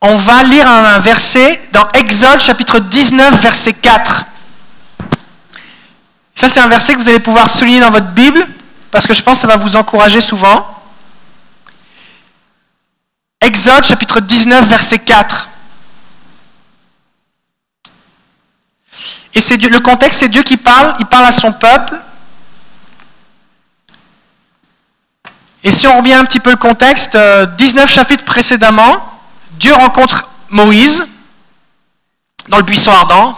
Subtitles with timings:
[0.00, 4.24] On va lire un verset dans Exode chapitre 19, verset 4.
[6.34, 8.46] Ça, c'est un verset que vous allez pouvoir souligner dans votre Bible,
[8.90, 10.66] parce que je pense que ça va vous encourager souvent.
[13.40, 15.48] Exode chapitre 19, verset 4.
[19.34, 21.98] Et c'est le contexte, c'est Dieu qui parle, il parle à son peuple.
[25.64, 29.15] Et si on revient un petit peu le contexte, 19 euh, chapitres précédemment,
[29.58, 31.08] Dieu rencontre Moïse
[32.48, 33.36] dans le buisson ardent.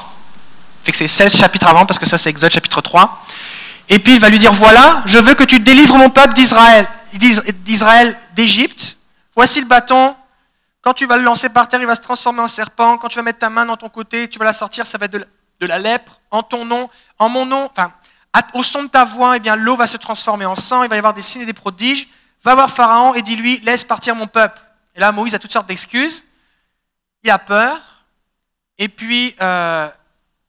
[0.82, 3.24] Fait que c'est 16 chapitres avant, parce que ça c'est Exode chapitre 3.
[3.88, 6.86] Et puis il va lui dire, voilà, je veux que tu délivres mon peuple d'Israël,
[7.12, 8.98] d'Israël d'Égypte.
[9.34, 10.14] Voici le bâton.
[10.82, 12.98] Quand tu vas le lancer par terre, il va se transformer en serpent.
[12.98, 15.06] Quand tu vas mettre ta main dans ton côté, tu vas la sortir, ça va
[15.06, 15.12] être
[15.60, 16.20] de la, lèpre.
[16.30, 16.88] En ton nom,
[17.18, 17.92] en mon nom, enfin,
[18.54, 20.82] au son de ta voix, eh bien l'eau va se transformer en sang.
[20.82, 22.08] Il va y avoir des signes et des prodiges.
[22.44, 24.60] Va voir Pharaon et dis-lui, laisse partir mon peuple.
[24.98, 26.24] Et là, Moïse a toutes sortes d'excuses.
[27.22, 28.04] Il a peur.
[28.78, 29.88] Et puis, euh,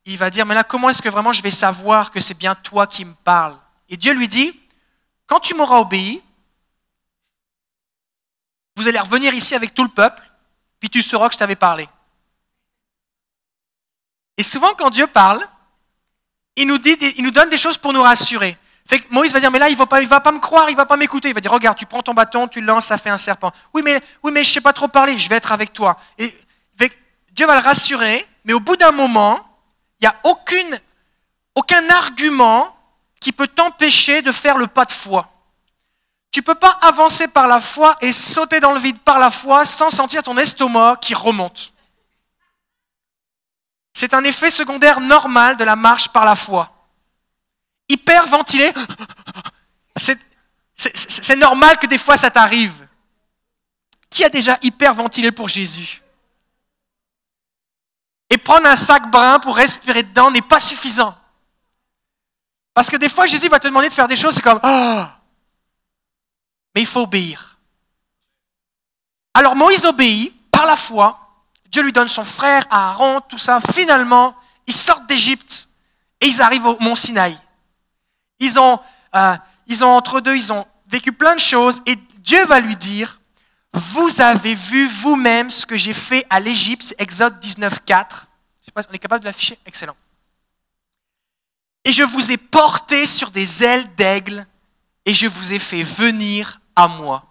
[0.05, 2.55] il va dire, mais là, comment est-ce que vraiment je vais savoir que c'est bien
[2.55, 3.55] toi qui me parles?
[3.89, 4.59] Et Dieu lui dit,
[5.27, 6.23] quand tu m'auras obéi,
[8.75, 10.23] vous allez revenir ici avec tout le peuple,
[10.79, 11.87] puis tu sauras que je t'avais parlé.
[14.35, 15.47] Et souvent, quand Dieu parle,
[16.55, 18.57] il il nous donne des choses pour nous rassurer.
[19.11, 20.97] Moïse va dire, mais là, il ne va, pas, me croire, il ne va pas
[20.97, 21.29] m'écouter.
[21.29, 23.51] Il va dire, regarde, tu prends ton bâton, tu le lances, ça fait un serpent.
[23.73, 25.97] Oui, mais, oui, mais je ne sais pas trop parler, je vais être avec toi.
[26.17, 29.39] Dieu va le rassurer, mais au bout d'un moment,
[30.01, 32.75] il n'y a aucun argument
[33.19, 35.29] qui peut t'empêcher de faire le pas de foi.
[36.31, 39.31] Tu ne peux pas avancer par la foi et sauter dans le vide par la
[39.31, 41.73] foi sans sentir ton estomac qui remonte.
[43.93, 46.78] C'est un effet secondaire normal de la marche par la foi
[47.89, 48.71] hyperventiler.
[50.75, 52.87] C'est normal que des fois ça t'arrive.
[54.09, 56.01] Qui a déjà hyperventilé pour Jésus?
[58.29, 61.15] Et prendre un sac brun pour respirer dedans n'est pas suffisant.
[62.73, 65.19] Parce que des fois, Jésus va te demander de faire des choses, c'est comme ah!
[66.73, 67.57] Mais il faut obéir.
[69.33, 71.19] Alors Moïse obéit par la foi.
[71.65, 73.59] Dieu lui donne son frère, Aaron, tout ça.
[73.73, 74.35] Finalement,
[74.65, 75.67] ils sortent d'Égypte
[76.21, 77.37] et ils arrivent au mont Sinaï.
[78.39, 78.79] Ils ont,
[79.15, 79.35] euh,
[79.67, 83.19] ils ont entre deux, ils ont vécu plein de choses et Dieu va lui dire,
[83.73, 88.27] vous avez vu vous-même ce que j'ai fait à l'Égypte, Exode 19, 4.
[88.61, 89.95] Je sais pas, on est capable de l'afficher Excellent.
[91.85, 94.45] Et je vous ai porté sur des ailes d'aigle
[95.05, 97.25] et je vous ai fait venir à moi.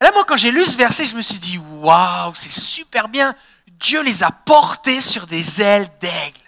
[0.00, 3.34] là, moi, quand j'ai lu ce verset, je me suis dit, waouh, c'est super bien.
[3.78, 6.41] Dieu les a portés sur des ailes d'aigle.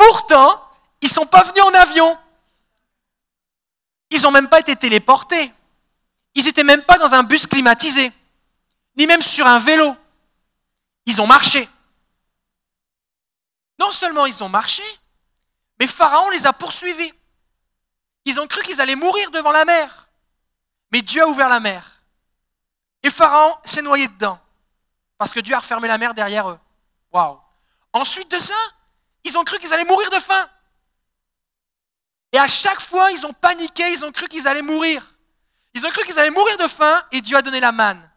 [0.00, 0.66] Pourtant,
[1.02, 2.18] ils ne sont pas venus en avion.
[4.08, 5.52] Ils n'ont même pas été téléportés.
[6.34, 8.10] Ils n'étaient même pas dans un bus climatisé,
[8.96, 9.94] ni même sur un vélo.
[11.04, 11.68] Ils ont marché.
[13.78, 14.82] Non seulement ils ont marché,
[15.78, 17.12] mais Pharaon les a poursuivis.
[18.24, 20.08] Ils ont cru qu'ils allaient mourir devant la mer.
[20.92, 22.00] Mais Dieu a ouvert la mer.
[23.02, 24.40] Et Pharaon s'est noyé dedans.
[25.18, 26.58] Parce que Dieu a refermé la mer derrière eux.
[27.12, 27.38] Waouh.
[27.92, 28.56] Ensuite de ça,
[29.24, 30.48] ils ont cru qu'ils allaient mourir de faim.
[32.32, 35.14] Et à chaque fois, ils ont paniqué, ils ont cru qu'ils allaient mourir.
[35.74, 38.08] Ils ont cru qu'ils allaient mourir de faim et Dieu a donné la manne.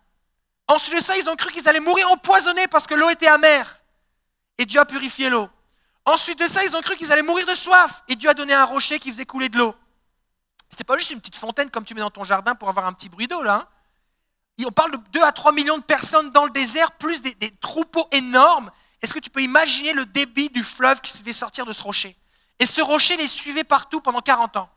[0.67, 3.81] Ensuite de ça, ils ont cru qu'ils allaient mourir empoisonnés parce que l'eau était amère.
[4.57, 5.49] Et Dieu a purifié l'eau.
[6.05, 8.03] Ensuite de ça, ils ont cru qu'ils allaient mourir de soif.
[8.07, 9.75] Et Dieu a donné un rocher qui faisait couler de l'eau.
[10.69, 12.93] C'était pas juste une petite fontaine comme tu mets dans ton jardin pour avoir un
[12.93, 13.67] petit bruit d'eau, là.
[14.59, 14.65] Hein.
[14.65, 18.07] on parle de 2 à 3 millions de personnes dans le désert, plus des troupeaux
[18.11, 18.71] énormes.
[19.03, 21.83] Est-ce que tu peux imaginer le débit du fleuve qui se fait sortir de ce
[21.83, 22.17] rocher?
[22.57, 24.69] Et ce rocher les suivait partout pendant 40 ans.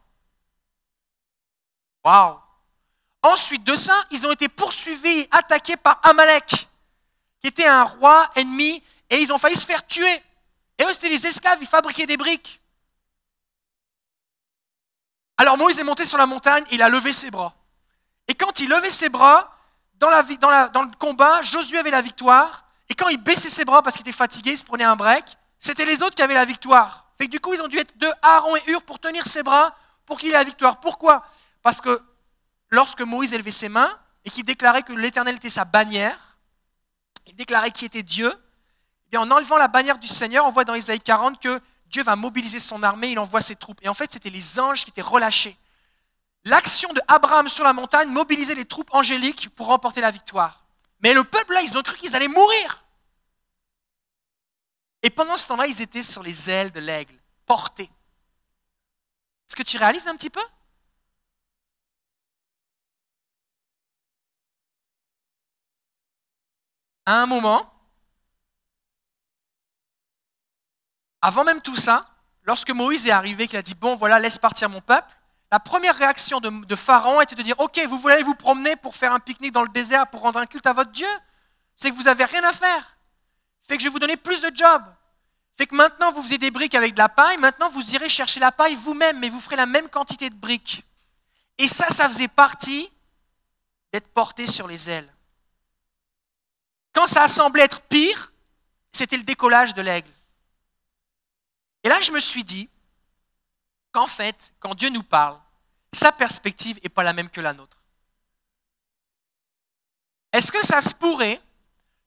[2.04, 2.38] Waouh
[3.22, 6.68] Ensuite de ça, ils ont été poursuivis et attaqués par Amalek,
[7.40, 10.22] qui était un roi ennemi, et ils ont failli se faire tuer.
[10.78, 12.60] Et eux, c'était les esclaves, ils fabriquaient des briques.
[15.38, 17.54] Alors Moïse est monté sur la montagne, il a levé ses bras.
[18.26, 19.56] Et quand il levait ses bras,
[19.94, 24.06] dans, le combat, Josué avait la victoire, et quand il baissait ses bras parce qu'il
[24.06, 25.24] était fatigué, il se prenait un break,
[25.58, 27.10] c'était les autres qui avaient la victoire.
[27.18, 29.74] Fait du coup, ils ont dû être deux, Aaron et Hur, pour tenir ses bras
[30.04, 30.80] pour qu'il ait la victoire.
[30.80, 31.26] Pourquoi?
[31.62, 32.00] Parce que
[32.70, 33.90] lorsque Moïse élevait ses mains
[34.24, 36.38] et qu'il déclarait que l'Éternel était sa bannière,
[37.26, 38.32] il déclarait qui était Dieu,
[39.12, 42.02] et eh en enlevant la bannière du Seigneur, on voit dans Isaïe 40 que Dieu
[42.02, 43.78] va mobiliser son armée, il envoie ses troupes.
[43.82, 45.56] Et en fait, c'était les anges qui étaient relâchés.
[46.44, 50.65] L'action de Abraham sur la montagne mobilisait les troupes angéliques pour remporter la victoire.
[51.00, 52.84] Mais le peuple, là, ils ont cru qu'ils allaient mourir.
[55.02, 57.90] Et pendant ce temps-là, ils étaient sur les ailes de l'aigle, portés.
[59.48, 60.42] Est-ce que tu réalises un petit peu?
[67.04, 67.72] À un moment,
[71.20, 72.08] avant même tout ça,
[72.42, 75.15] lorsque Moïse est arrivé, qu'il a dit, bon voilà, laisse partir mon peuple,
[75.52, 79.12] la première réaction de, Pharaon était de dire, ok, vous voulez vous promener pour faire
[79.12, 81.08] un pique-nique dans le désert pour rendre un culte à votre Dieu?
[81.76, 82.96] C'est que vous n'avez rien à faire.
[83.68, 84.84] Fait que je vais vous donner plus de jobs.
[85.56, 88.40] Fait que maintenant, vous faisiez des briques avec de la paille, maintenant, vous irez chercher
[88.40, 90.84] la paille vous-même, mais vous ferez la même quantité de briques.
[91.58, 92.90] Et ça, ça faisait partie
[93.92, 95.10] d'être porté sur les ailes.
[96.92, 98.32] Quand ça a semblé être pire,
[98.92, 100.10] c'était le décollage de l'aigle.
[101.84, 102.68] Et là, je me suis dit
[103.96, 105.38] qu'en fait, quand Dieu nous parle,
[105.90, 107.78] sa perspective n'est pas la même que la nôtre.
[110.34, 111.40] Est-ce que ça se pourrait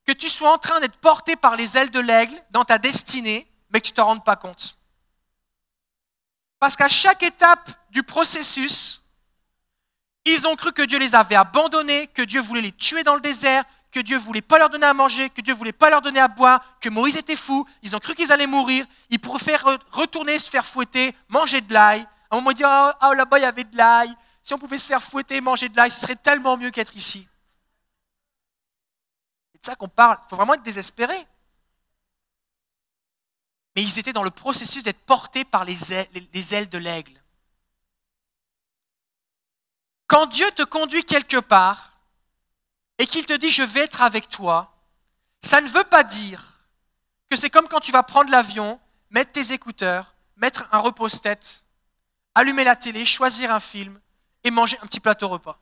[0.05, 3.51] que tu sois en train d'être porté par les ailes de l'aigle dans ta destinée,
[3.71, 4.77] mais que tu ne t'en rendes pas compte?
[6.59, 9.01] Parce qu'à chaque étape du processus,
[10.25, 13.21] ils ont cru que Dieu les avait abandonnés, que Dieu voulait les tuer dans le
[13.21, 16.19] désert, que Dieu voulait pas leur donner à manger, que Dieu voulait pas leur donner
[16.19, 20.39] à boire, que Moïse était fou, ils ont cru qu'ils allaient mourir, ils préfèrent retourner
[20.39, 22.01] se faire fouetter, manger de l'ail.
[22.29, 24.15] À un moment, ils disent ah, ah, là-bas, il y avait de l'ail.
[24.43, 27.27] Si on pouvait se faire fouetter, manger de l'ail, ce serait tellement mieux qu'être ici.
[29.53, 30.17] C'est de ça qu'on parle.
[30.25, 31.15] Il faut vraiment être désespéré.
[33.75, 37.19] Mais ils étaient dans le processus d'être portés par les ailes de l'aigle.
[40.09, 41.88] Quand Dieu te conduit quelque part
[42.99, 44.75] et qu'il te dit je vais être avec toi,
[45.41, 46.43] ça ne veut pas dire
[47.29, 48.79] que c'est comme quand tu vas prendre l'avion,
[49.09, 51.63] mettre tes écouteurs, mettre un repose-tête,
[52.35, 53.99] allumer la télé, choisir un film
[54.43, 55.57] et manger un petit plateau repas.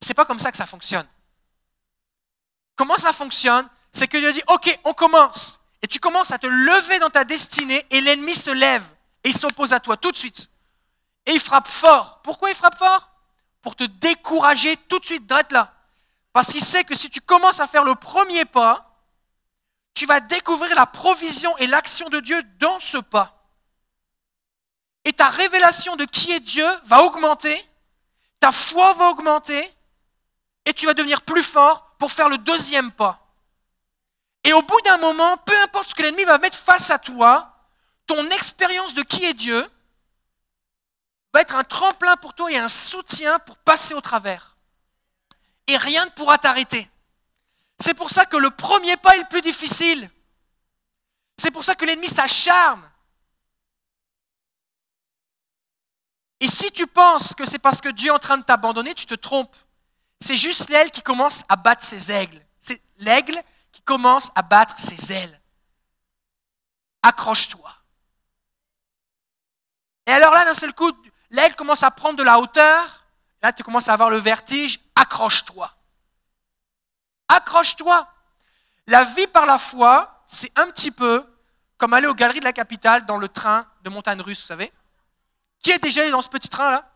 [0.00, 1.06] C'est pas comme ça que ça fonctionne.
[2.74, 3.68] Comment ça fonctionne?
[3.92, 5.60] C'est que Dieu dit OK, on commence.
[5.80, 8.84] Et tu commences à te lever dans ta destinée et l'ennemi se lève
[9.24, 10.48] et il s'oppose à toi tout de suite.
[11.26, 12.20] Et il frappe fort.
[12.22, 13.11] Pourquoi il frappe fort?
[13.62, 15.72] Pour te décourager tout de suite d'être là.
[16.32, 18.92] Parce qu'il sait que si tu commences à faire le premier pas,
[19.94, 23.38] tu vas découvrir la provision et l'action de Dieu dans ce pas.
[25.04, 27.60] Et ta révélation de qui est Dieu va augmenter,
[28.40, 29.62] ta foi va augmenter,
[30.64, 33.18] et tu vas devenir plus fort pour faire le deuxième pas.
[34.44, 37.54] Et au bout d'un moment, peu importe ce que l'ennemi va mettre face à toi,
[38.06, 39.66] ton expérience de qui est Dieu
[41.32, 44.56] va être un tremplin pour toi et un soutien pour passer au travers.
[45.66, 46.90] Et rien ne pourra t'arrêter.
[47.78, 50.10] C'est pour ça que le premier pas est le plus difficile.
[51.38, 52.88] C'est pour ça que l'ennemi s'acharne.
[56.40, 59.06] Et si tu penses que c'est parce que Dieu est en train de t'abandonner, tu
[59.06, 59.56] te trompes.
[60.20, 62.44] C'est juste l'aile qui commence à battre ses aigles.
[62.60, 63.40] C'est l'aigle
[63.72, 65.40] qui commence à battre ses ailes.
[67.02, 67.72] Accroche-toi.
[70.06, 70.92] Et alors là, d'un seul coup,
[71.32, 73.04] l'aigle commence à prendre de la hauteur,
[73.42, 75.74] là tu commences à avoir le vertige, accroche-toi.
[77.28, 78.06] Accroche-toi.
[78.86, 81.26] La vie par la foi, c'est un petit peu
[81.78, 84.72] comme aller aux galeries de la capitale dans le train de montagne russe, vous savez.
[85.62, 86.88] Qui est déjà allé dans ce petit train-là?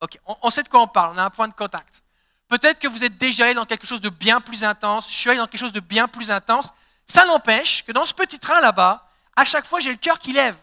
[0.00, 2.02] Ok, on, sait de quoi on parle, on a un point de contact.
[2.48, 5.30] Peut-être que vous êtes déjà allé dans quelque chose de bien plus intense, je suis
[5.30, 6.72] allé dans quelque chose de bien plus intense.
[7.06, 10.32] Ça n'empêche que dans ce petit train là-bas, à chaque fois, j'ai le cœur qui
[10.32, 10.56] lève.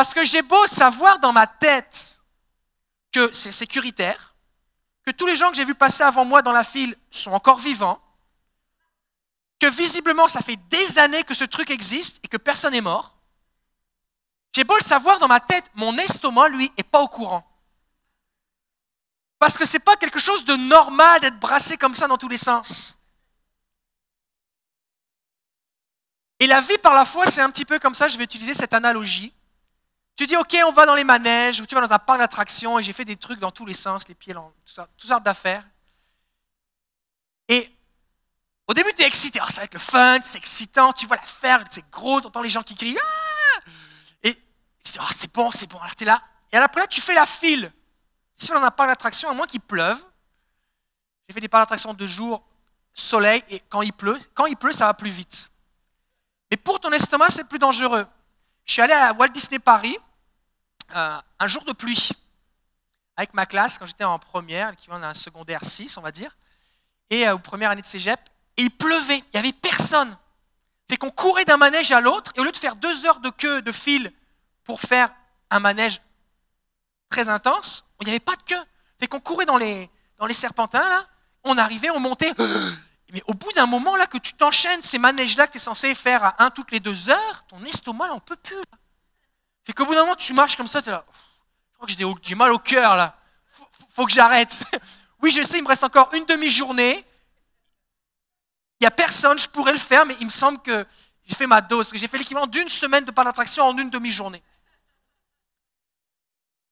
[0.00, 2.22] Parce que j'ai beau savoir dans ma tête
[3.12, 4.34] que c'est sécuritaire,
[5.04, 7.58] que tous les gens que j'ai vus passer avant moi dans la file sont encore
[7.58, 8.00] vivants,
[9.58, 13.14] que visiblement ça fait des années que ce truc existe et que personne n'est mort,
[14.56, 17.46] j'ai beau le savoir dans ma tête, mon estomac, lui, n'est pas au courant.
[19.38, 22.30] Parce que ce n'est pas quelque chose de normal d'être brassé comme ça dans tous
[22.30, 22.98] les sens.
[26.38, 28.54] Et la vie par la foi, c'est un petit peu comme ça, je vais utiliser
[28.54, 29.34] cette analogie.
[30.20, 32.78] Tu dis, OK, on va dans les manèges, ou tu vas dans un parc d'attractions,
[32.78, 34.52] et j'ai fait des trucs dans tous les sens, les pieds, dans
[34.98, 35.64] toutes sortes d'affaires.
[37.48, 37.74] Et
[38.66, 39.38] au début, tu es excité.
[39.38, 42.26] Alors, ça va être le fun, c'est excitant, tu vois la faire, c'est gros, tu
[42.26, 42.98] entends les gens qui crient.
[43.00, 43.60] Ah
[44.22, 45.78] et tu dis, oh, c'est bon, c'est bon.
[45.78, 46.22] Alors, tu es là.
[46.52, 47.72] Et après, là, tu fais la file.
[48.34, 50.04] Si vas dans un parc d'attractions, à moins qu'il pleuve,
[51.26, 52.46] j'ai fait des parcs d'attractions de jour,
[52.92, 55.50] soleil, et quand il pleut, quand il pleut, ça va plus vite.
[56.50, 58.06] Mais pour ton estomac, c'est plus dangereux.
[58.66, 59.96] Je suis allé à Walt Disney Paris
[60.94, 62.10] euh, un jour de pluie
[63.16, 66.36] avec ma classe quand j'étais en première, qui d'un secondaire 6, on va dire,
[67.10, 68.18] et euh, aux premières années de cégep,
[68.56, 70.16] et il pleuvait, il n'y avait personne.
[70.88, 73.30] Fait qu'on courait d'un manège à l'autre, et au lieu de faire deux heures de
[73.30, 74.12] queue, de fil,
[74.64, 75.12] pour faire
[75.50, 76.00] un manège
[77.10, 78.64] très intense, il n'y avait pas de queue.
[78.98, 81.06] Fait qu'on courait dans les, dans les serpentins, là,
[81.44, 82.32] on arrivait, on montait.
[83.12, 85.94] Mais au bout d'un moment, là, que tu t'enchaînes ces manèges-là que tu es censé
[85.94, 88.56] faire à un toutes les deux heures, ton estomac, là, on peut plus.
[89.70, 91.04] Fait qu'au bout d'un moment, tu marches comme ça, tu es là.
[91.70, 93.16] Je crois que j'ai mal au cœur, là.
[93.50, 94.52] Faut, faut que j'arrête.
[95.22, 97.06] Oui, je sais, il me reste encore une demi-journée.
[98.80, 100.84] Il n'y a personne, je pourrais le faire, mais il me semble que
[101.24, 103.78] j'ai fait ma dose, parce que j'ai fait l'équivalent d'une semaine de parc d'attraction en
[103.78, 104.42] une demi-journée.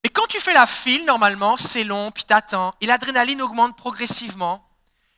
[0.02, 4.68] Mais quand tu fais la file, normalement, c'est long, puis t'attends, et l'adrénaline augmente progressivement.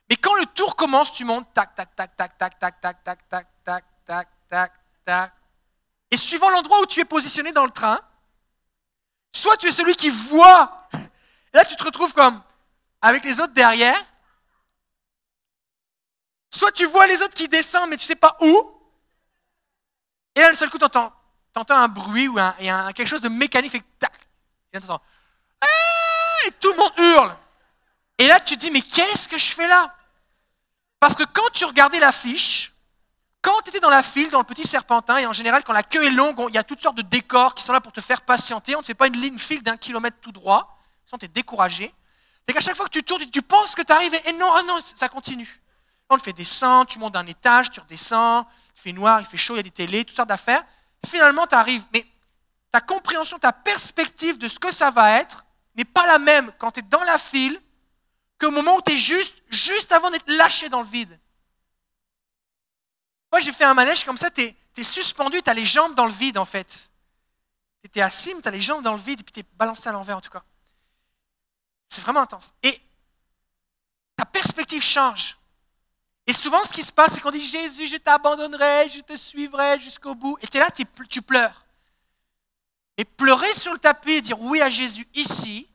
[0.07, 3.27] Mais quand le tour commence, tu montes, tac, tac, tac, tac, tac, tac, tac, tac,
[3.27, 4.71] tac, tac, tac, tac,
[5.03, 5.33] tac.
[6.11, 7.99] Et suivant l'endroit où tu es positionné dans le train,
[9.33, 10.89] soit tu es celui qui voit,
[11.53, 12.43] là tu te retrouves comme
[13.01, 13.97] avec les autres derrière,
[16.53, 18.81] soit tu vois les autres qui descendent, mais tu ne sais pas où,
[20.35, 21.13] et là, le seul coup, tu entends,
[21.55, 22.35] un bruit ou
[22.93, 24.13] quelque chose de mécanique, et tac,
[24.73, 25.67] et ah!
[26.47, 27.37] et tout le monde hurle.
[28.17, 29.95] Et là, tu te dis, mais qu'est-ce que je fais là?
[30.99, 32.70] Parce que quand tu regardais l'affiche,
[33.41, 35.83] quand tu étais dans la file, dans le petit serpentin, et en général, quand la
[35.83, 38.01] queue est longue, il y a toutes sortes de décors qui sont là pour te
[38.01, 38.75] faire patienter.
[38.75, 41.93] On ne fait pas une ligne file d'un kilomètre tout droit, sinon tu es découragé.
[42.47, 44.61] C'est qu'à chaque fois que tu tournes, tu penses que tu arrives, et non, ah
[44.63, 45.61] non, ça continue.
[46.09, 48.45] On le fait descendre, tu montes d'un étage, tu redescends,
[48.75, 50.63] il fait noir, il fait chaud, il y a des télés, toutes sortes d'affaires.
[51.07, 51.85] Finalement, tu arrives.
[51.93, 52.05] Mais
[52.71, 55.45] ta compréhension, ta perspective de ce que ça va être
[55.75, 57.59] n'est pas la même quand tu es dans la file
[58.39, 61.17] qu'au moment où tu es juste, juste avant d'être lâché dans le vide.
[63.31, 66.05] Moi, j'ai fait un manège comme ça, tu es, suspendu, tu as les jambes dans
[66.05, 66.91] le vide en fait.
[67.81, 69.45] Tu étais assis, mais tu as les jambes dans le vide et puis tu es
[69.57, 70.43] balancé à l'envers en tout cas.
[71.89, 72.53] C'est vraiment intense.
[72.61, 72.81] Et
[74.17, 75.37] ta perspective change.
[76.27, 79.79] Et souvent, ce qui se passe, c'est qu'on dit Jésus, je t'abandonnerai, je te suivrai
[79.79, 80.37] jusqu'au bout.
[80.41, 81.65] Et tu es là, tu pleures.
[82.97, 85.67] Et pleurer sur le tapis dire oui à Jésus ici,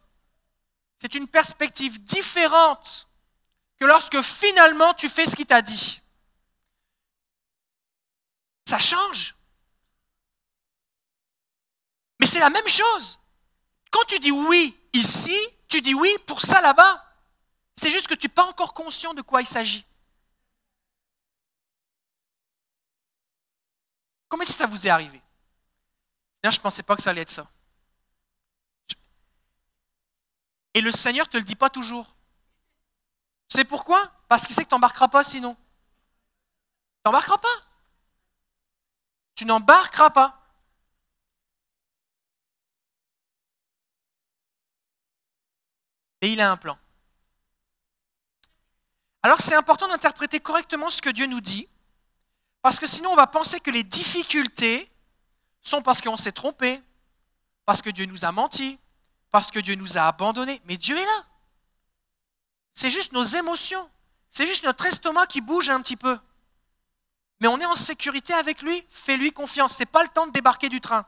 [0.98, 3.08] c'est une perspective différente
[3.78, 6.00] que lorsque finalement tu fais ce qu'il t'a dit.
[8.66, 9.34] Ça change.
[12.20, 13.20] Mais c'est la même chose.
[13.90, 15.36] Quand tu dis oui ici,
[15.68, 17.02] tu dis oui pour ça là-bas.
[17.76, 19.84] C'est juste que tu n'es pas encore conscient de quoi il s'agit.
[24.28, 25.22] Comment est-ce ça vous est arrivé?
[26.42, 27.50] Je ne pensais pas que ça allait être ça.
[30.74, 32.14] Et le Seigneur ne te le dit pas toujours.
[33.48, 34.12] Tu sais pourquoi?
[34.28, 35.54] Parce qu'il sait que tu n'embarqueras pas sinon.
[35.54, 35.60] Tu
[37.06, 37.65] n'embarqueras pas.
[39.36, 40.42] Tu n'embarqueras pas.
[46.22, 46.76] Et il a un plan.
[49.22, 51.68] Alors c'est important d'interpréter correctement ce que Dieu nous dit,
[52.62, 54.90] parce que sinon on va penser que les difficultés
[55.62, 56.82] sont parce qu'on s'est trompé,
[57.64, 58.78] parce que Dieu nous a menti,
[59.30, 60.62] parce que Dieu nous a abandonnés.
[60.64, 61.26] Mais Dieu est là.
[62.72, 63.90] C'est juste nos émotions.
[64.28, 66.18] C'est juste notre estomac qui bouge un petit peu.
[67.40, 68.84] Mais on est en sécurité avec lui.
[68.90, 69.74] Fais-lui confiance.
[69.74, 71.06] Ce n'est pas le temps de débarquer du train.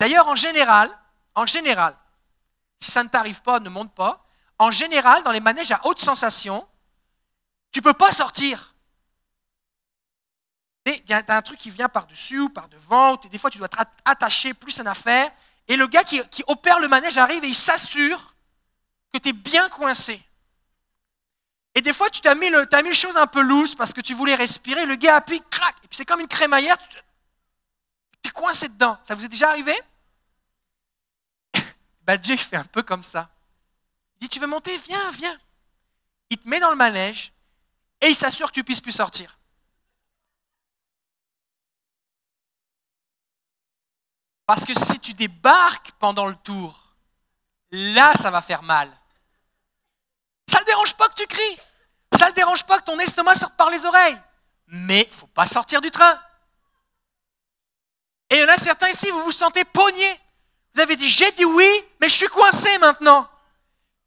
[0.00, 0.90] D'ailleurs, en général,
[1.34, 1.96] en général,
[2.78, 4.26] si ça ne t'arrive pas, ne monte pas.
[4.58, 6.66] En général, dans les manèges à haute sensation,
[7.72, 8.74] tu ne peux pas sortir.
[10.86, 13.76] Il y a un truc qui vient par-dessus ou par-devant, des fois tu dois te
[14.04, 15.30] attacher plus une affaire,
[15.68, 18.34] et le gars qui, opère le manège arrive et il s'assure
[19.12, 20.20] que tu es bien coincé.
[21.74, 23.92] Et des fois, tu t'as mis, le, as mis les choses un peu loose parce
[23.92, 28.28] que tu voulais respirer, le gars appuie, crac, et puis c'est comme une crémaillère, tu
[28.28, 28.98] es coincé dedans.
[29.02, 29.74] Ça vous est déjà arrivé?
[32.02, 33.30] Bah, Dieu fait un peu comme ça.
[34.16, 34.76] Il dit, tu veux monter?
[34.78, 35.38] Viens, viens.
[36.28, 37.32] Il te met dans le manège
[38.00, 39.38] et il s'assure que tu puisses plus sortir.
[44.46, 46.96] Parce que si tu débarques pendant le tour,
[47.70, 48.90] là, ça va faire mal.
[50.80, 51.58] Dérange pas que tu cries.
[52.16, 54.18] Ça ne dérange pas que ton estomac sorte par les oreilles.
[54.68, 56.18] Mais il faut pas sortir du train.
[58.30, 60.20] Et il y en a certains ici, vous vous sentez pogné.
[60.74, 61.68] Vous avez dit, j'ai dit oui,
[62.00, 63.28] mais je suis coincé maintenant.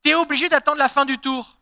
[0.04, 1.58] Tu es obligé d'attendre la fin du tour.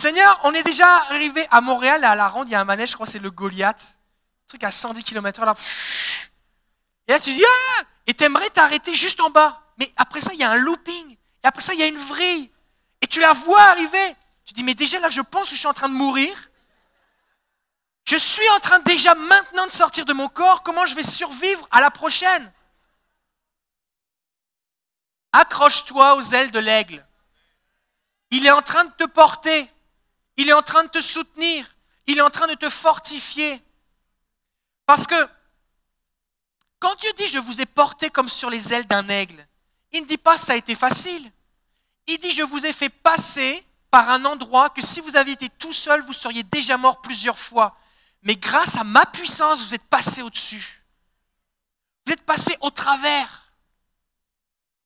[0.00, 2.90] Seigneur, on est déjà arrivé à Montréal, à la ronde, il y a un manège,
[2.90, 3.94] je crois que c'est le Goliath
[4.50, 5.54] truc à 110 km/h là.
[7.06, 9.62] Et là, tu dis, ah Et t'aimerais t'arrêter juste en bas.
[9.80, 11.16] Mais après ça, il y a un looping.
[11.42, 12.50] Et après ça, il y a une vrille.
[13.00, 14.14] Et tu la vois arriver.
[14.44, 16.50] Tu dis, mais déjà là, je pense que je suis en train de mourir.
[18.04, 20.62] Je suis en train déjà maintenant de sortir de mon corps.
[20.62, 22.52] Comment je vais survivre à la prochaine?
[25.32, 27.06] Accroche-toi aux ailes de l'aigle.
[28.30, 29.70] Il est en train de te porter.
[30.36, 31.74] Il est en train de te soutenir.
[32.06, 33.62] Il est en train de te fortifier.
[34.84, 35.28] Parce que
[36.80, 39.46] quand Dieu dit je vous ai porté comme sur les ailes d'un aigle,
[39.92, 41.30] il ne dit pas ça a été facile.
[42.06, 45.48] Il dit je vous ai fait passer par un endroit que si vous aviez été
[45.48, 47.76] tout seul, vous seriez déjà mort plusieurs fois.
[48.22, 50.84] Mais grâce à ma puissance, vous êtes passé au-dessus.
[52.06, 53.52] Vous êtes passé au travers.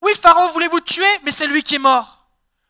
[0.02, 2.26] Oui, Pharaon voulait vous tuer, mais c'est lui qui est mort.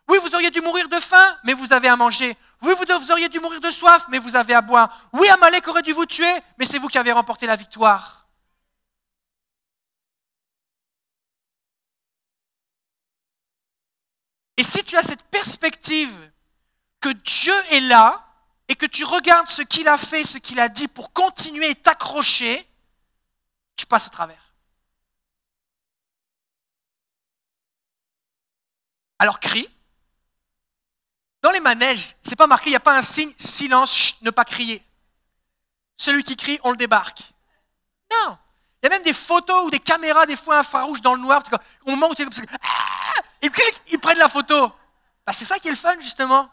[0.08, 2.36] Oui, vous auriez dû mourir de faim, mais vous avez à manger.
[2.62, 5.08] Oui, vous auriez dû mourir de soif, mais vous avez à boire.
[5.12, 8.23] Oui, Amalek aurait dû vous tuer, mais c'est vous qui avez remporté la victoire.
[14.64, 16.32] Et si tu as cette perspective
[16.98, 18.26] que Dieu est là
[18.66, 21.74] et que tu regardes ce qu'il a fait, ce qu'il a dit pour continuer et
[21.74, 22.66] t'accrocher,
[23.76, 24.54] tu passes au travers.
[29.18, 29.68] Alors crie.
[31.42, 34.46] Dans les manèges, c'est pas marqué, il n'y a pas un signe silence, ne pas
[34.46, 34.82] crier.
[35.98, 37.20] Celui qui crie, on le débarque.
[38.10, 38.38] Non.
[38.82, 41.42] Il y a même des photos ou des caméras, des fois infrarouges dans le noir.
[41.84, 42.26] Au moment où tu
[42.62, 43.03] ah
[43.44, 44.68] ils, ils prennent la photo.
[45.26, 46.50] Bah, c'est ça qui est le fun, justement.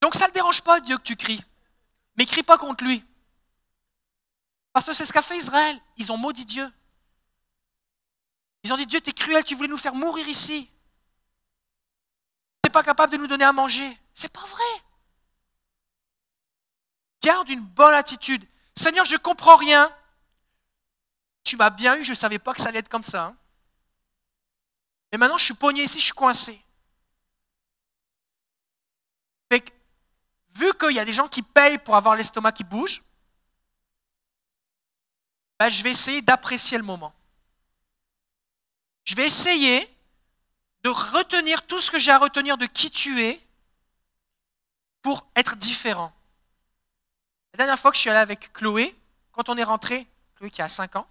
[0.00, 1.44] Donc ça ne le dérange pas, Dieu, que tu cries.
[2.16, 3.04] Mais crie pas contre lui.
[4.72, 5.78] Parce que c'est ce qu'a fait Israël.
[5.96, 6.70] Ils ont maudit Dieu.
[8.62, 10.66] Ils ont dit, Dieu, tu es cruel, tu voulais nous faire mourir ici.
[12.62, 13.98] Tu n'es pas capable de nous donner à manger.
[14.14, 14.64] C'est pas vrai.
[17.22, 18.46] Garde une bonne attitude.
[18.76, 19.94] Seigneur, je ne comprends rien.
[21.44, 23.34] Tu m'as bien eu, je ne savais pas que ça allait être comme ça.
[25.10, 25.18] Et hein.
[25.18, 26.62] maintenant, je suis pogné ici, je suis coincé.
[30.60, 33.02] vu qu'il y a des gens qui payent pour avoir l'estomac qui bouge,
[35.58, 37.12] ben, je vais essayer d'apprécier le moment.
[39.04, 39.88] Je vais essayer
[40.82, 43.40] de retenir tout ce que j'ai à retenir de qui tu es
[45.02, 46.12] pour être différent.
[47.52, 48.94] La dernière fois que je suis allé avec Chloé,
[49.32, 50.06] quand on est rentré,
[50.36, 51.06] Chloé qui a 5 ans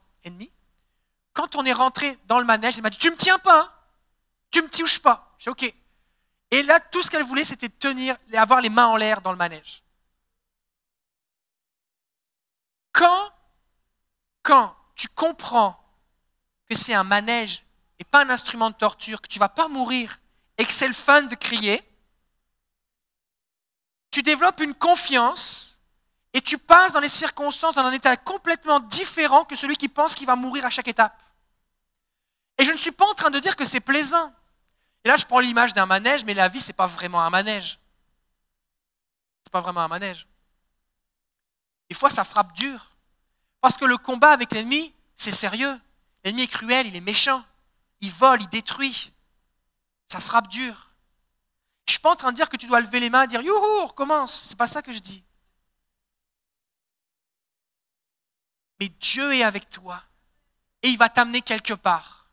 [1.33, 3.74] quand on est rentré dans le manège, elle m'a dit Tu me tiens pas, hein
[4.51, 5.36] tu me touches pas.
[5.39, 5.74] J'ai OK.
[6.51, 9.38] Et là, tout ce qu'elle voulait, c'était tenir, avoir les mains en l'air dans le
[9.38, 9.83] manège.
[12.91, 13.31] Quand,
[14.41, 15.79] quand tu comprends
[16.67, 17.63] que c'est un manège
[18.00, 20.18] et pas un instrument de torture, que tu vas pas mourir
[20.57, 21.83] et que c'est le fun de crier,
[24.11, 25.78] tu développes une confiance
[26.33, 30.15] et tu passes dans les circonstances dans un état complètement différent que celui qui pense
[30.15, 31.20] qu'il va mourir à chaque étape.
[32.57, 34.33] Et je ne suis pas en train de dire que c'est plaisant.
[35.03, 37.29] Et là, je prends l'image d'un manège, mais la vie, ce n'est pas vraiment un
[37.29, 37.79] manège.
[39.44, 40.27] Ce n'est pas vraiment un manège.
[41.89, 42.92] Des fois, ça frappe dur.
[43.61, 45.79] Parce que le combat avec l'ennemi, c'est sérieux.
[46.24, 47.44] L'ennemi est cruel, il est méchant.
[48.01, 49.13] Il vole, il détruit.
[50.11, 50.92] Ça frappe dur.
[51.87, 53.27] Je ne suis pas en train de dire que tu dois lever les mains et
[53.27, 54.44] dire Youhou, on recommence.
[54.44, 55.24] Ce n'est pas ça que je dis.
[58.79, 60.01] Mais Dieu est avec toi.
[60.81, 62.27] Et il va t'amener quelque part.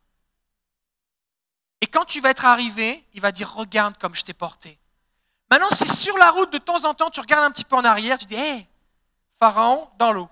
[1.81, 4.79] Et quand tu vas être arrivé, il va dire Regarde comme je t'ai porté.
[5.51, 7.85] Maintenant, si sur la route, de temps en temps, tu regardes un petit peu en
[7.85, 8.67] arrière, tu dis Hé,
[9.39, 10.29] Pharaon dans l'eau.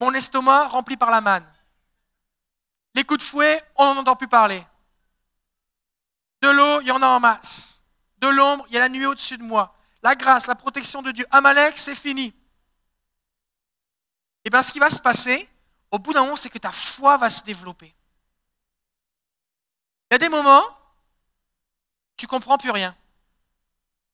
[0.00, 1.46] Mon estomac rempli par la manne.
[2.94, 4.66] Les coups de fouet, on n'en entend plus parler.
[6.42, 7.84] De l'eau, il y en a en masse.
[8.18, 9.74] De l'ombre, il y a la nuit au-dessus de moi.
[10.02, 11.26] La grâce, la protection de Dieu.
[11.30, 12.34] Amalek, c'est fini.
[14.46, 15.50] Et eh bien, ce qui va se passer,
[15.90, 17.92] au bout d'un moment, c'est que ta foi va se développer.
[20.08, 20.62] Il y a des moments,
[22.16, 22.96] tu comprends plus rien.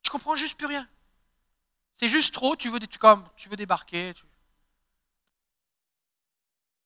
[0.03, 0.89] Tu comprends juste plus rien.
[1.99, 4.15] C'est juste trop, tu veux, comme, tu veux débarquer.
[4.15, 4.25] Tu...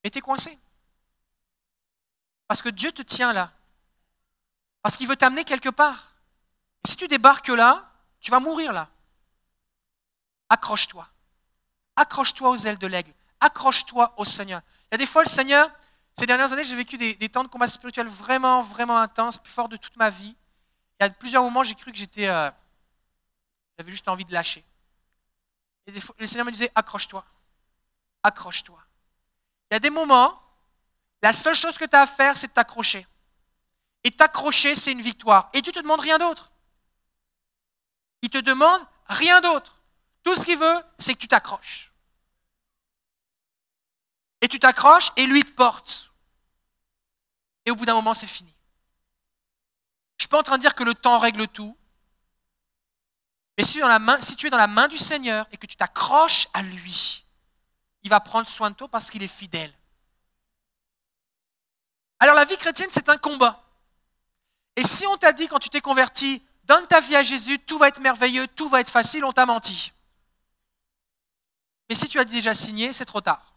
[0.03, 0.59] Mais tu es coincé.
[2.49, 3.53] Parce que Dieu te tient là.
[4.83, 6.17] Parce qu'il veut t'amener quelque part.
[6.85, 8.91] Si tu débarques là, tu vas mourir là.
[10.49, 11.09] Accroche-toi.
[11.95, 13.15] Accroche-toi aux ailes de l'aigle.
[13.41, 14.61] Accroche-toi au Seigneur.
[14.85, 15.71] Il y a des fois, le Seigneur,
[16.19, 19.69] ces dernières années, j'ai vécu des, temps de combat spirituel vraiment, vraiment intenses, plus forts
[19.69, 20.35] de toute ma vie.
[20.99, 22.29] Il y a plusieurs moments, j'ai cru que j'étais.
[22.29, 22.51] Euh,
[23.79, 24.65] j'avais juste envie de lâcher.
[25.87, 27.25] Et le Seigneur me disait accroche-toi.
[28.23, 28.79] Accroche-toi.
[29.71, 30.41] Il y a des moments,
[31.23, 33.07] la seule chose que tu as à faire, c'est de t'accrocher.
[34.05, 35.51] Et t'accrocher, c'est une victoire.
[35.53, 36.51] Et tu te demandes rien d'autre.
[38.23, 39.81] Il te demande rien d'autre.
[40.23, 41.86] Tout ce qu'il veut, c'est que tu t'accroches.
[44.41, 46.11] Et tu t'accroches et lui te porte.
[47.65, 48.55] Et au bout d'un moment, c'est fini.
[50.17, 51.77] Je ne suis pas en train de dire que le temps règle tout.
[53.59, 53.73] Mais si,
[54.37, 57.25] tu es dans la main du Seigneur et que tu t'accroches à lui,
[58.03, 59.73] il va prendre soin de toi parce qu'il est fidèle.
[62.21, 63.63] Alors la vie chrétienne, c'est un combat.
[64.77, 67.79] Et si on t'a dit quand tu t'es converti, donne ta vie à Jésus, tout
[67.79, 69.93] va être merveilleux, tout va être facile, on t'a menti.
[71.89, 73.56] Mais si tu as déjà signé, c'est trop tard.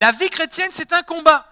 [0.00, 1.46] La vie chrétienne, c'est un combat.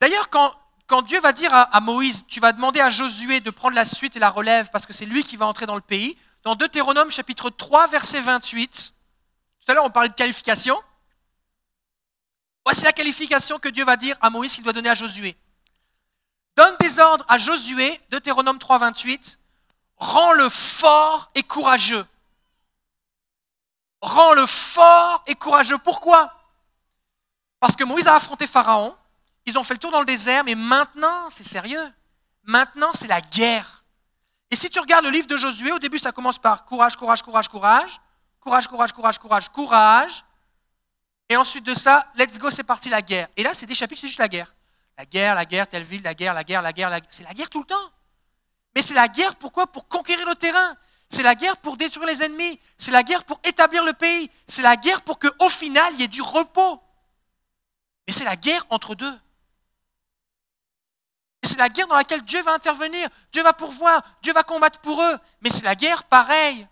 [0.00, 0.52] D'ailleurs, quand,
[0.86, 4.16] quand, Dieu va dire à, Moïse, tu vas demander à Josué de prendre la suite
[4.16, 7.10] et la relève parce que c'est lui qui va entrer dans le pays, dans Deutéronome
[7.10, 8.94] chapitre 3, verset 28,
[9.60, 10.78] Tout à l'heure, on parlait de qualification.
[12.64, 15.36] Voici la qualification que Dieu va dire à Moïse qu'il doit donner à Josué.
[16.56, 19.38] Donne des ordres à Josué, Deutéronome 3, 28.
[19.96, 22.06] Rends-le fort et courageux.
[24.02, 25.78] Rends-le fort et courageux.
[25.78, 26.39] Pourquoi?
[27.60, 28.96] Parce que Moïse a affronté Pharaon.
[29.46, 31.92] Ils ont fait le tour dans le désert, mais maintenant, c'est sérieux.
[32.42, 33.84] Maintenant, c'est la guerre.
[34.50, 37.22] Et si tu regardes le livre de Josué, au début, ça commence par courage, courage,
[37.22, 38.00] courage, courage.
[38.40, 40.24] Courage, courage, courage, courage, courage.
[41.28, 43.28] Et ensuite de ça, let's go, c'est parti la guerre.
[43.36, 44.52] Et là, c'est des chapitres, c'est juste la guerre.
[44.98, 47.10] La guerre, la guerre, telle ville, la guerre, la guerre, la guerre, la guerre.
[47.12, 47.90] C'est la guerre tout le temps.
[48.74, 49.66] Mais c'est la guerre pourquoi?
[49.66, 50.76] Pour conquérir le terrain.
[51.08, 52.58] C'est la guerre pour détruire les ennemis.
[52.78, 54.30] C'est la guerre pour établir le pays.
[54.46, 56.82] C'est la guerre pour qu'au final, il y ait du repos.
[58.10, 59.20] Mais c'est la guerre entre deux.
[61.44, 63.08] C'est la guerre dans laquelle Dieu va intervenir.
[63.30, 64.02] Dieu va pourvoir.
[64.20, 65.16] Dieu va combattre pour eux.
[65.42, 66.66] Mais c'est la guerre pareil.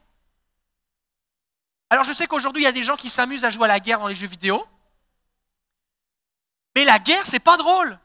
[1.90, 3.78] Alors je sais qu'aujourd'hui, il y a des gens qui s'amusent à jouer à la
[3.78, 4.66] guerre dans les jeux vidéo.
[6.74, 7.96] Mais la guerre, c'est pas drôle.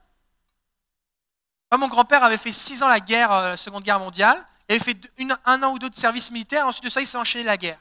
[1.71, 4.45] Moi, mon grand-père avait fait six ans la guerre, euh, la Seconde Guerre mondiale.
[4.69, 5.11] Il avait fait
[5.45, 6.67] un an ou deux de service militaire.
[6.67, 7.79] Ensuite de ça, il s'est enchaîné la guerre.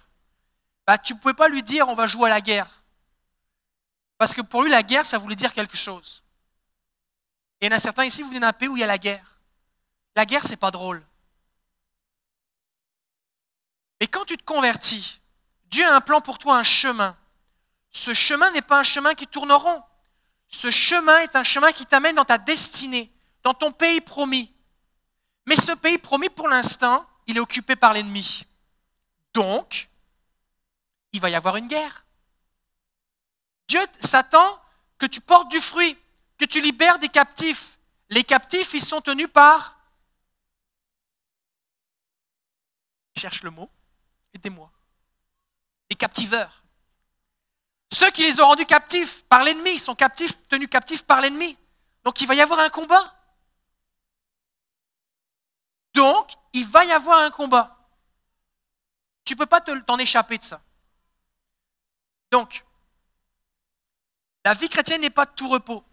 [0.86, 2.81] Bah, tu ne pouvais pas lui dire on va jouer à la guerre.
[4.22, 6.22] Parce que pour lui, la guerre, ça voulait dire quelque chose.
[7.60, 8.86] Et il y en a certains ici, vous venez d'un pays où il y a
[8.86, 9.40] la guerre.
[10.14, 11.04] La guerre, c'est pas drôle.
[14.00, 15.20] Mais quand tu te convertis,
[15.64, 17.16] Dieu a un plan pour toi, un chemin.
[17.90, 19.82] Ce chemin n'est pas un chemin qui tourne rond.
[20.46, 24.54] Ce chemin est un chemin qui t'amène dans ta destinée, dans ton pays promis.
[25.46, 28.46] Mais ce pays promis, pour l'instant, il est occupé par l'ennemi.
[29.34, 29.88] Donc,
[31.10, 32.04] il va y avoir une guerre.
[33.72, 34.60] Dieu s'attend
[34.98, 35.96] que tu portes du fruit,
[36.36, 37.78] que tu libères des captifs.
[38.10, 39.78] Les captifs, ils sont tenus par...
[43.16, 43.70] cherche le mot,
[44.34, 44.70] aidez-moi
[45.88, 46.62] des captiveurs.
[47.90, 51.56] Ceux qui les ont rendus captifs par l'ennemi sont captifs, tenus captifs par l'ennemi.
[52.04, 53.16] Donc il va y avoir un combat.
[55.94, 57.78] Donc il va y avoir un combat.
[59.24, 60.60] Tu ne peux pas t'en échapper de ça.
[62.30, 62.64] Donc,
[64.44, 65.84] la vie chrétienne n'est pas de tout repos.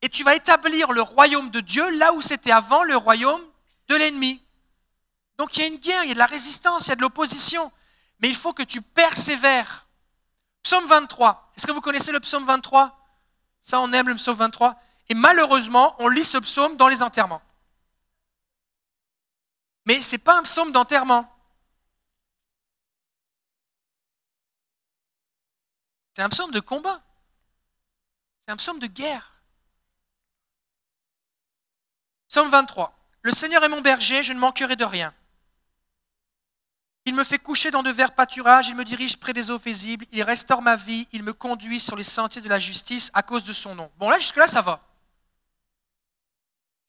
[0.00, 3.42] Et tu vas établir le royaume de Dieu là où c'était avant le royaume
[3.88, 4.42] de l'ennemi.
[5.38, 6.96] Donc il y a une guerre, il y a de la résistance, il y a
[6.96, 7.70] de l'opposition
[8.22, 9.88] mais il faut que tu persévères.
[10.62, 11.52] Psaume 23.
[11.56, 12.96] Est-ce que vous connaissez le psaume 23
[13.60, 14.80] Ça, on aime le psaume 23.
[15.08, 17.42] Et malheureusement, on lit ce psaume dans les enterrements.
[19.84, 21.28] Mais ce n'est pas un psaume d'enterrement.
[26.14, 27.02] C'est un psaume de combat.
[28.44, 29.32] C'est un psaume de guerre.
[32.28, 32.98] Psaume 23.
[33.22, 35.14] Le Seigneur est mon berger, je ne manquerai de rien.
[37.04, 40.06] Il me fait coucher dans de verts pâturages, il me dirige près des eaux paisibles,
[40.12, 43.44] il restaure ma vie, il me conduit sur les sentiers de la justice à cause
[43.44, 43.90] de son nom.
[43.98, 44.80] Bon, là, jusque-là, ça va.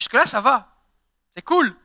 [0.00, 0.76] Jusque-là, ça va.
[1.34, 1.76] C'est cool.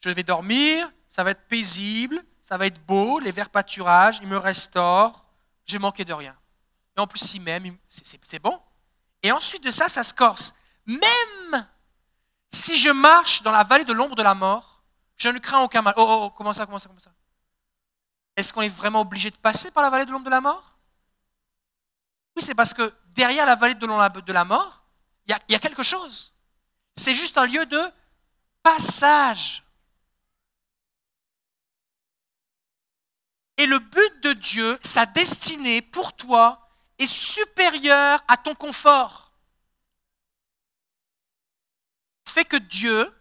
[0.00, 4.28] Je vais dormir, ça va être paisible, ça va être beau, les verts pâturages, il
[4.28, 5.26] me restaure,
[5.66, 6.36] je vais manquer de rien.
[6.96, 8.58] Et en plus, il m'aime, c'est bon.
[9.22, 10.54] Et ensuite de ça, ça se corse.
[10.86, 11.68] Même
[12.50, 14.82] si je marche dans la vallée de l'ombre de la mort,
[15.16, 15.94] je ne crains aucun mal.
[15.96, 17.12] Oh, oh, oh comment ça, comment ça, comment ça?
[18.36, 20.78] Est-ce qu'on est vraiment obligé de passer par la vallée de l'ombre de la mort?
[22.36, 24.82] Oui, c'est parce que derrière la vallée de l'ombre de la mort,
[25.26, 26.32] il y, a quelque chose.
[26.96, 27.80] C'est juste un lieu de
[28.62, 29.62] passage.
[33.58, 36.67] Et le but de Dieu, sa destinée pour toi,
[36.98, 39.32] est supérieure à ton confort.
[42.26, 43.12] Fait que Dieu,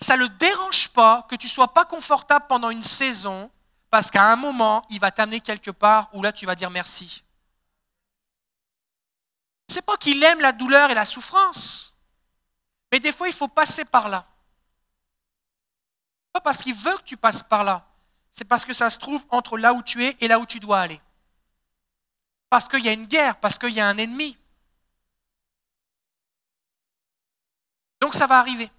[0.00, 3.50] ça ne le dérange pas que tu ne sois pas confortable pendant une saison
[3.90, 7.22] parce qu'à un moment, il va t'amener quelque part où là, tu vas dire merci.
[9.68, 11.94] C'est pas qu'il aime la douleur et la souffrance,
[12.92, 14.26] mais des fois, il faut passer par là.
[16.32, 17.86] Pas parce qu'il veut que tu passes par là,
[18.30, 20.60] c'est parce que ça se trouve entre là où tu es et là où tu
[20.60, 21.00] dois aller.
[22.48, 24.36] Parce qu'il y a une guerre, parce qu'il y a un ennemi.
[28.00, 28.70] Donc ça va arriver.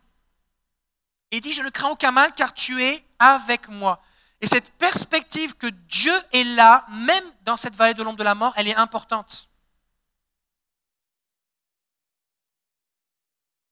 [1.32, 4.02] Et il dit, je ne crains aucun mal car tu es avec moi.
[4.40, 8.36] Et cette perspective que Dieu est là, même dans cette vallée de l'ombre de la
[8.36, 9.50] mort, elle est importante.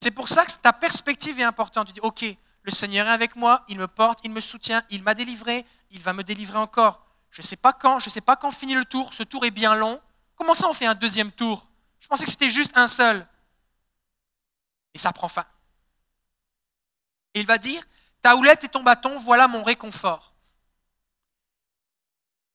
[0.01, 1.87] C'est pour ça que ta perspective est importante.
[1.87, 2.25] Tu dis, OK,
[2.63, 6.01] le Seigneur est avec moi, il me porte, il me soutient, il m'a délivré, il
[6.01, 7.04] va me délivrer encore.
[7.35, 9.43] Je ne sais pas quand, je ne sais pas quand finit le tour, ce tour
[9.43, 10.01] est bien long.
[10.37, 11.67] Comment ça on fait un deuxième tour?
[11.99, 13.27] Je pensais que c'était juste un seul.
[14.93, 15.45] Et ça prend fin.
[17.33, 17.83] Et il va dire,
[18.21, 20.33] ta houlette et ton bâton, voilà mon réconfort.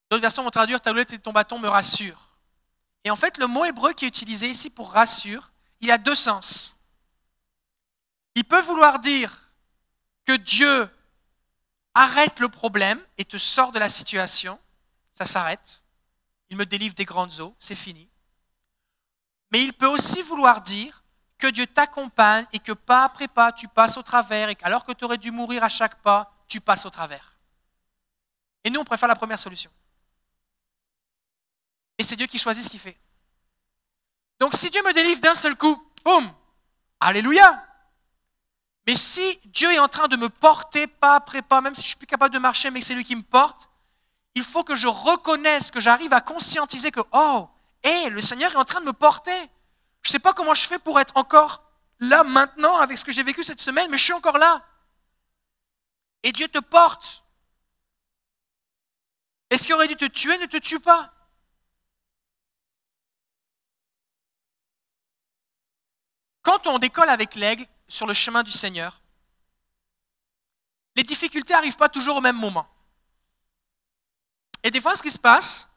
[0.09, 2.29] D'autres versions vont traduire ta houlette et ton bâton me rassurent.
[3.03, 6.15] Et en fait, le mot hébreu qui est utilisé ici pour rassure, il a deux
[6.15, 6.75] sens.
[8.33, 9.51] Il peut vouloir dire
[10.25, 10.89] que Dieu
[11.93, 14.59] arrête le problème et te sort de la situation,
[15.25, 15.83] ça s'arrête,
[16.49, 18.09] il me délivre des grandes eaux, c'est fini.
[19.51, 21.03] Mais il peut aussi vouloir dire
[21.37, 24.93] que Dieu t'accompagne et que pas après pas, tu passes au travers, et alors que
[24.93, 27.37] tu aurais dû mourir à chaque pas, tu passes au travers.
[28.63, 29.71] Et nous, on préfère la première solution.
[31.97, 32.99] Et c'est Dieu qui choisit ce qu'il fait.
[34.39, 36.33] Donc si Dieu me délivre d'un seul coup, boum,
[36.99, 37.63] alléluia.
[38.87, 41.87] Mais si Dieu est en train de me porter pas après pas, même si je
[41.87, 43.70] suis plus capable de marcher, mais que c'est lui qui me porte,
[44.35, 47.49] il faut que je reconnaisse, que j'arrive à conscientiser que, oh,
[47.83, 49.37] hé, le Seigneur est en train de me porter.
[50.01, 51.63] Je ne sais pas comment je fais pour être encore
[51.99, 54.65] là maintenant avec ce que j'ai vécu cette semaine, mais je suis encore là.
[56.23, 57.23] Et Dieu te porte.
[59.49, 61.13] Et ce qui aurait dû te tuer ne te tue pas?
[66.41, 69.01] Quand on décolle avec l'aigle sur le chemin du Seigneur,
[70.95, 72.67] les difficultés n'arrivent pas toujours au même moment.
[74.63, 75.69] Et des fois, ce qui se passe,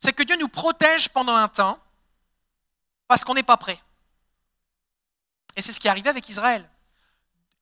[0.00, 1.78] c'est que Dieu nous protège pendant un temps
[3.06, 3.80] parce qu'on n'est pas prêt.
[5.54, 6.68] Et c'est ce qui est arrivé avec Israël.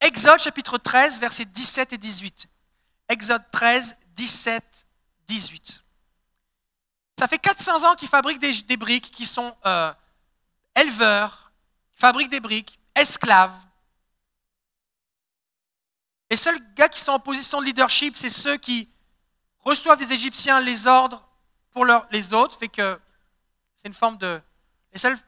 [0.01, 2.49] Exode chapitre 13, versets 17 et 18.
[3.09, 4.87] Exode 13, 17,
[5.29, 5.85] 18.
[7.19, 9.93] Ça fait 400 ans qu'ils fabriquent des, briques, qui sont euh,
[10.75, 11.53] éleveurs,
[11.93, 13.55] fabriquent des briques, esclaves.
[16.31, 18.89] Les seuls gars qui sont en position de leadership, c'est ceux qui
[19.65, 21.27] reçoivent des Égyptiens les ordres
[21.71, 23.01] pour les autres, fait que
[23.77, 24.41] c'est une forme de...
[24.93, 25.19] Les seules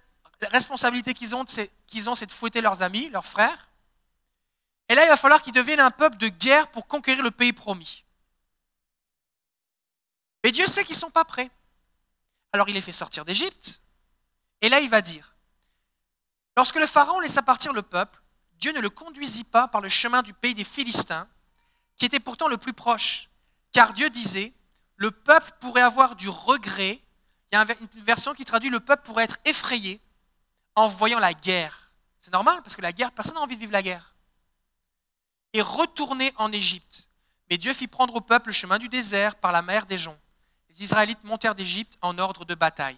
[0.43, 3.69] responsabilités qu'ils ont, c'est, qu'ils ont, c'est de fouetter leurs amis, leurs frères.
[4.89, 7.53] Et là, il va falloir qu'ils deviennent un peuple de guerre pour conquérir le pays
[7.53, 8.05] promis.
[10.45, 11.51] Mais Dieu sait qu'ils ne sont pas prêts.
[12.53, 13.81] Alors il les fait sortir d'Égypte.
[14.61, 15.35] Et là, il va dire,
[16.57, 18.23] lorsque le Pharaon laissa partir le peuple,
[18.59, 21.29] Dieu ne le conduisit pas par le chemin du pays des Philistins,
[21.97, 23.29] qui était pourtant le plus proche,
[23.77, 24.55] car Dieu disait,
[24.97, 26.99] le peuple pourrait avoir du regret.
[27.53, 30.01] Il y a une version qui traduit le peuple pourrait être effrayé
[30.77, 31.93] en voyant la guerre.
[32.19, 34.15] C'est normal parce que la guerre, personne n'a envie de vivre la guerre.
[35.53, 37.07] Et retourner en Égypte.
[37.51, 40.19] Mais Dieu fit prendre au peuple le chemin du désert par la mer des joncs.
[40.71, 42.97] Les Israélites montèrent d'Égypte en ordre de bataille.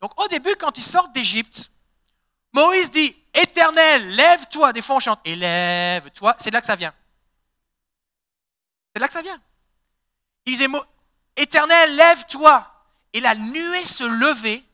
[0.00, 1.70] Donc au début, quand ils sortent d'Égypte,
[2.52, 4.72] Moïse dit Éternel, lève-toi.
[4.72, 6.34] Des fois, on chante Élève-toi.
[6.40, 6.92] C'est de là que ça vient.
[8.88, 9.40] C'est de là que ça vient.
[10.46, 10.68] Il disait
[11.36, 12.68] Éternel, lève-toi.
[13.12, 14.64] Et la nuée se levait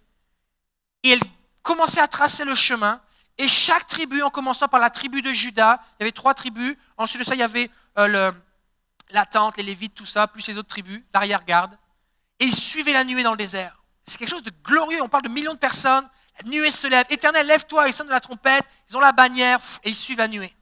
[1.02, 1.20] et elle
[1.62, 3.00] commençait à tracer le chemin.
[3.37, 6.76] Et chaque tribu, en commençant par la tribu de Judas, il y avait trois tribus.
[6.96, 8.33] Ensuite de ça, il y avait euh,
[9.11, 11.76] la tente, les Lévites, tout ça, plus les autres tribus, l'arrière-garde.
[12.40, 13.83] Et ils suivaient la nuée dans le désert.
[14.04, 15.02] C'est quelque chose de glorieux.
[15.02, 16.09] On parle de millions de personnes.
[16.40, 17.07] La nuée se lève.
[17.11, 17.88] Éternel, lève-toi.
[17.88, 18.64] Ils sonnent de la trompette.
[18.88, 20.54] Ils ont la bannière et ils suivent la nuée.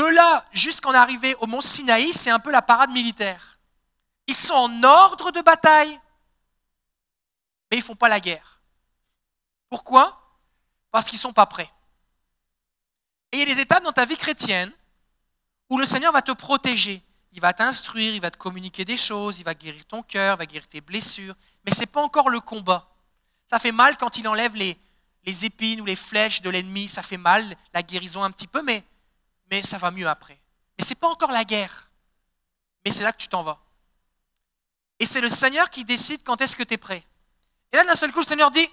[0.00, 3.58] De là jusqu'en arriver au mont Sinaï, c'est un peu la parade militaire.
[4.26, 6.00] Ils sont en ordre de bataille,
[7.70, 8.62] mais ils ne font pas la guerre.
[9.68, 10.18] Pourquoi?
[10.90, 11.70] Parce qu'ils ne sont pas prêts.
[13.30, 14.72] Et il y a des étapes dans ta vie chrétienne
[15.68, 17.02] où le Seigneur va te protéger.
[17.32, 20.38] Il va t'instruire, il va te communiquer des choses, il va guérir ton cœur, il
[20.38, 21.34] va guérir tes blessures.
[21.66, 22.88] Mais ce n'est pas encore le combat.
[23.48, 26.88] Ça fait mal quand il enlève les épines ou les flèches de l'ennemi.
[26.88, 28.82] Ça fait mal, la guérison un petit peu, mais
[29.50, 30.40] mais ça va mieux après.
[30.78, 31.90] Mais ce n'est pas encore la guerre.
[32.84, 33.58] Mais c'est là que tu t'en vas.
[34.98, 37.02] Et c'est le Seigneur qui décide quand est-ce que tu es prêt.
[37.72, 38.68] Et là, d'un seul coup, le Seigneur dit,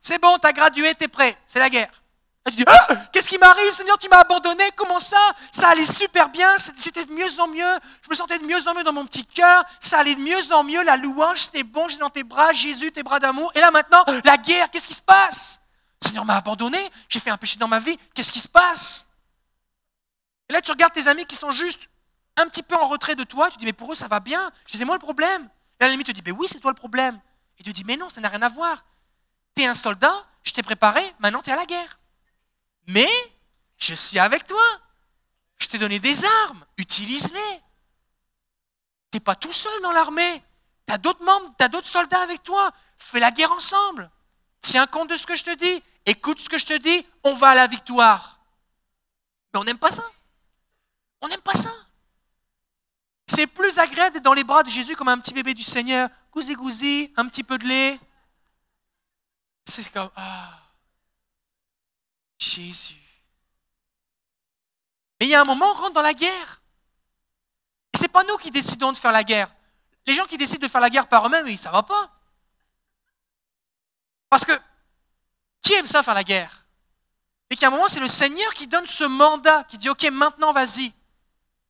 [0.00, 2.02] c'est bon, tu as gradué, tu es prêt, c'est la guerre.
[2.46, 5.16] Et tu dis, ah, qu'est-ce qui m'arrive, Seigneur, tu m'as abandonné, comment ça?
[5.52, 8.74] Ça allait super bien, c'était de mieux en mieux, je me sentais de mieux en
[8.74, 11.88] mieux dans mon petit cœur, ça allait de mieux en mieux, la louange, c'était bon,
[11.88, 13.52] j'étais dans tes bras, Jésus, tes bras d'amour.
[13.54, 15.60] Et là maintenant, la guerre, qu'est-ce qui se passe?
[16.02, 19.06] Le Seigneur m'a abandonné, j'ai fait un péché dans ma vie, qu'est-ce qui se passe?
[20.52, 21.88] Là, tu regardes tes amis qui sont juste
[22.36, 24.50] un petit peu en retrait de toi, tu dis, mais pour eux, ça va bien,
[24.66, 25.48] c'est moi le problème.
[25.80, 27.20] Et l'ami te dit, mais oui, c'est toi le problème.
[27.58, 28.84] Et tu dis, mais non, ça n'a rien à voir.
[29.56, 31.98] Tu es un soldat, je t'ai préparé, maintenant tu es à la guerre.
[32.86, 33.08] Mais
[33.78, 34.62] je suis avec toi.
[35.58, 37.60] Je t'ai donné des armes, utilise-les.
[39.10, 40.42] Tu n'es pas tout seul dans l'armée.
[40.86, 42.72] Tu as d'autres membres, tu as d'autres soldats avec toi.
[42.98, 44.10] Fais la guerre ensemble.
[44.60, 45.82] Tiens compte de ce que je te dis.
[46.06, 47.06] Écoute ce que je te dis.
[47.22, 48.40] On va à la victoire.
[49.52, 50.04] Mais on n'aime pas ça.
[51.22, 51.72] On n'aime pas ça.
[53.26, 56.10] C'est plus agréable d'être dans les bras de Jésus comme un petit bébé du Seigneur.
[56.32, 57.98] Gousi gousi, un petit peu de lait.
[59.64, 60.58] C'est comme, ah,
[62.38, 63.00] Jésus.
[65.20, 66.60] Mais il y a un moment, on rentre dans la guerre.
[67.94, 69.54] Et ce n'est pas nous qui décidons de faire la guerre.
[70.06, 72.10] les gens qui décident de faire la guerre par eux-mêmes, ça va pas.
[74.28, 74.58] Parce que
[75.62, 76.66] qui aime ça faire la guerre?
[77.50, 80.52] Et qu'à un moment, c'est le Seigneur qui donne ce mandat, qui dit Ok, maintenant
[80.52, 80.92] vas-y,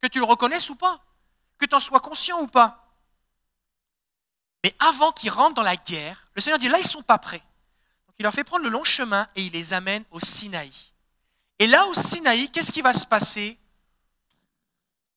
[0.03, 1.01] que tu le reconnaisses ou pas,
[1.59, 2.79] que tu en sois conscient ou pas.
[4.65, 7.19] Mais avant qu'ils rentrent dans la guerre, le Seigneur dit Là, ils ne sont pas
[7.19, 7.43] prêts.
[8.07, 10.73] Donc il leur fait prendre le long chemin et il les amène au Sinaï.
[11.59, 13.59] Et là, au Sinaï, qu'est-ce qui va se passer?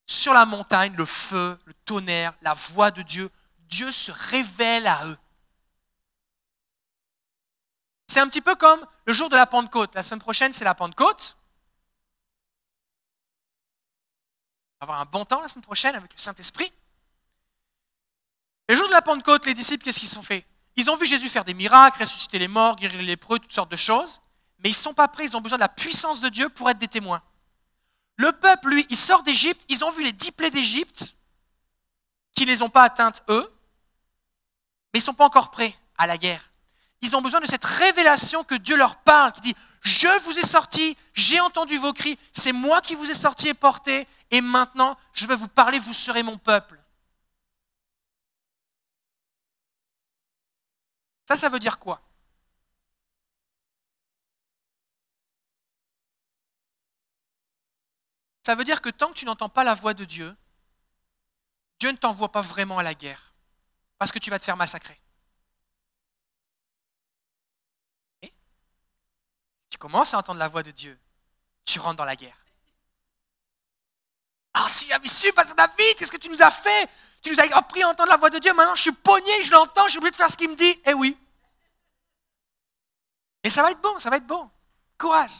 [0.07, 5.07] Sur la montagne, le feu, le tonnerre, la voix de Dieu, Dieu se révèle à
[5.07, 5.17] eux.
[8.07, 9.95] C'est un petit peu comme le jour de la Pentecôte.
[9.95, 11.37] La semaine prochaine, c'est la Pentecôte.
[14.85, 16.71] Avoir un bon temps la semaine prochaine avec le Saint-Esprit.
[18.69, 20.45] Le jour de la Pentecôte, les disciples, qu'est-ce qu'ils ont fait?
[20.75, 23.71] Ils ont vu Jésus faire des miracles, ressusciter les morts, guérir les lépreux, toutes sortes
[23.71, 24.21] de choses,
[24.59, 26.69] mais ils ne sont pas prêts, ils ont besoin de la puissance de Dieu pour
[26.69, 27.21] être des témoins.
[28.17, 31.15] Le peuple, lui, il sort d'Égypte, ils ont vu les dix plaies d'Égypte,
[32.35, 33.51] qui ne les ont pas atteintes eux,
[34.93, 36.51] mais ils ne sont pas encore prêts à la guerre.
[37.01, 40.45] Ils ont besoin de cette révélation que Dieu leur parle, qui dit, je vous ai
[40.45, 44.97] sorti, j'ai entendu vos cris, c'est moi qui vous ai sorti et porté, et maintenant
[45.13, 46.81] je vais vous parler, vous serez mon peuple.
[51.27, 52.01] Ça, ça veut dire quoi?
[58.45, 60.35] Ça veut dire que tant que tu n'entends pas la voix de Dieu,
[61.79, 63.33] Dieu ne t'envoie pas vraiment à la guerre,
[63.97, 65.01] parce que tu vas te faire massacrer.
[68.21, 68.31] Et
[69.69, 70.99] tu commences à entendre la voix de Dieu,
[71.65, 72.44] tu rentres dans la guerre.
[74.55, 76.89] Alors si j'avais su, Pasteur David, qu'est-ce que tu nous as fait?
[77.21, 79.51] Tu nous as appris à entendre la voix de Dieu, maintenant je suis pogné, je
[79.51, 80.79] l'entends, j'ai oublié de faire ce qu'il me dit.
[80.85, 81.17] Eh oui.
[83.43, 84.49] Et ça va être bon, ça va être bon.
[84.97, 85.33] Courage.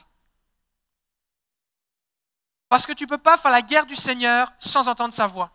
[2.68, 5.50] Parce que tu ne peux pas faire la guerre du Seigneur sans entendre sa voix.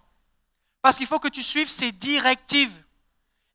[0.81, 2.83] Parce qu'il faut que tu suives ses directives.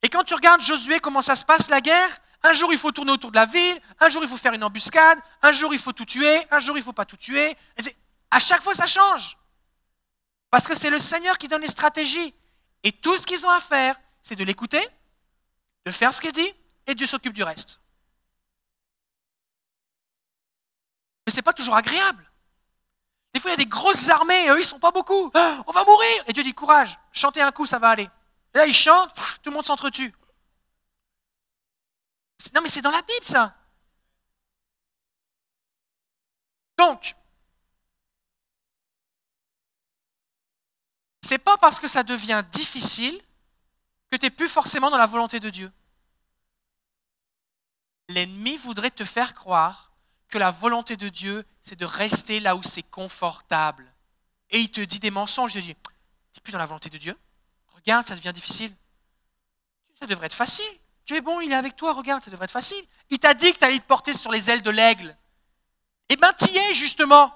[0.03, 2.19] Et quand tu regardes Josué, comment ça se passe la guerre?
[2.43, 4.63] Un jour, il faut tourner autour de la ville, un jour, il faut faire une
[4.63, 7.57] embuscade, un jour, il faut tout tuer, un jour, il ne faut pas tout tuer.
[8.29, 9.35] À chaque fois, ça change.
[10.55, 12.33] Parce que c'est le Seigneur qui donne les stratégies.
[12.81, 14.79] Et tout ce qu'ils ont à faire, c'est de l'écouter,
[15.85, 16.49] de faire ce qu'il dit,
[16.87, 17.81] et Dieu s'occupe du reste.
[21.27, 22.31] Mais ce n'est pas toujours agréable.
[23.33, 25.29] Des fois, il y a des grosses armées, et eux, ils ne sont pas beaucoup.
[25.33, 28.09] Ah, on va mourir Et Dieu dit, courage, chantez un coup, ça va aller.
[28.53, 29.13] Et là, ils chantent,
[29.43, 30.15] tout le monde s'entretue.
[32.53, 33.53] Non, mais c'est dans la Bible, ça.
[36.77, 37.13] Donc,
[41.25, 43.19] c'est pas parce que ça devient difficile
[44.11, 45.71] que tu n'es plus forcément dans la volonté de Dieu.
[48.09, 49.91] L'ennemi voudrait te faire croire
[50.27, 53.91] que la volonté de Dieu, c'est de rester là où c'est confortable.
[54.51, 55.55] Et il te dit des mensonges.
[55.55, 57.17] Il te dit, tu n'es plus dans la volonté de Dieu.
[57.73, 58.71] Regarde, ça devient difficile.
[59.99, 60.79] Ça devrait être facile.
[61.07, 62.83] Dieu est bon, il est avec toi, regarde, ça devrait être facile.
[63.09, 65.17] Il t'a dit que tu allais te porter sur les ailes de l'aigle.
[66.09, 67.33] Eh bien, tu y es, justement.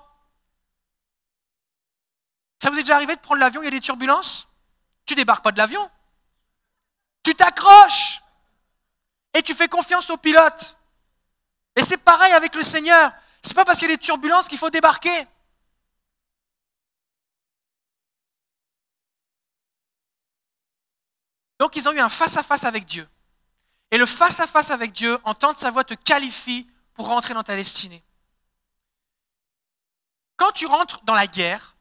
[2.61, 4.47] Ça vous est déjà arrivé de prendre l'avion, il y a des turbulences?
[5.05, 5.89] Tu débarques pas de l'avion.
[7.23, 8.21] Tu t'accroches.
[9.33, 10.79] Et tu fais confiance au pilote.
[11.75, 13.13] Et c'est pareil avec le Seigneur.
[13.41, 15.27] Ce n'est pas parce qu'il y a des turbulences qu'il faut débarquer.
[21.59, 23.07] Donc ils ont eu un face-à-face avec Dieu.
[23.91, 28.03] Et le face-à-face avec Dieu, entendre sa voix te qualifie pour rentrer dans ta destinée.
[30.37, 31.75] Quand tu rentres dans la guerre,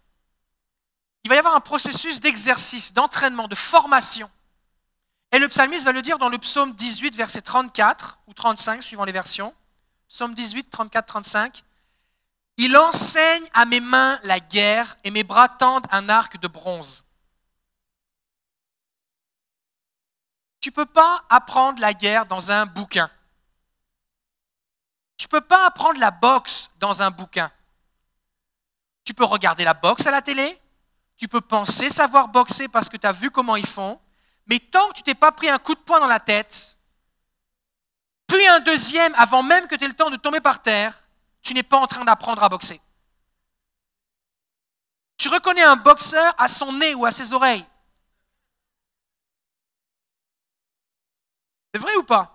[1.29, 4.31] il va y avoir un processus d'exercice, d'entraînement, de formation.
[5.31, 9.05] Et le psalmiste va le dire dans le psaume 18, verset 34 ou 35, suivant
[9.05, 9.55] les versions.
[10.09, 11.63] Psaume 18, 34, 35.
[12.57, 17.05] Il enseigne à mes mains la guerre et mes bras tendent un arc de bronze.
[20.61, 23.11] Tu ne peux pas apprendre la guerre dans un bouquin.
[25.19, 27.53] Tu ne peux pas apprendre la boxe dans un bouquin.
[29.05, 30.59] Tu peux regarder la boxe à la télé,
[31.19, 34.01] tu peux penser savoir boxer parce que tu as vu comment ils font,
[34.47, 36.79] mais tant que tu t'es pas pris un coup de poing dans la tête,
[38.27, 41.03] puis un deuxième avant même que tu aies le temps de tomber par terre,
[41.43, 42.81] tu n'es pas en train d'apprendre à boxer.
[45.17, 47.67] Tu reconnais un boxeur à son nez ou à ses oreilles.
[51.75, 52.35] C'est vrai ou pas?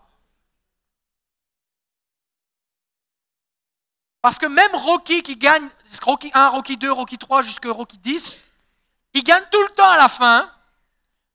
[4.22, 5.68] Parce que même Rocky qui gagne,
[6.02, 8.44] Rocky 1, Rocky 2, Rocky 3 jusqu'à Rocky 10,
[9.14, 10.50] il gagne tout le temps à la fin.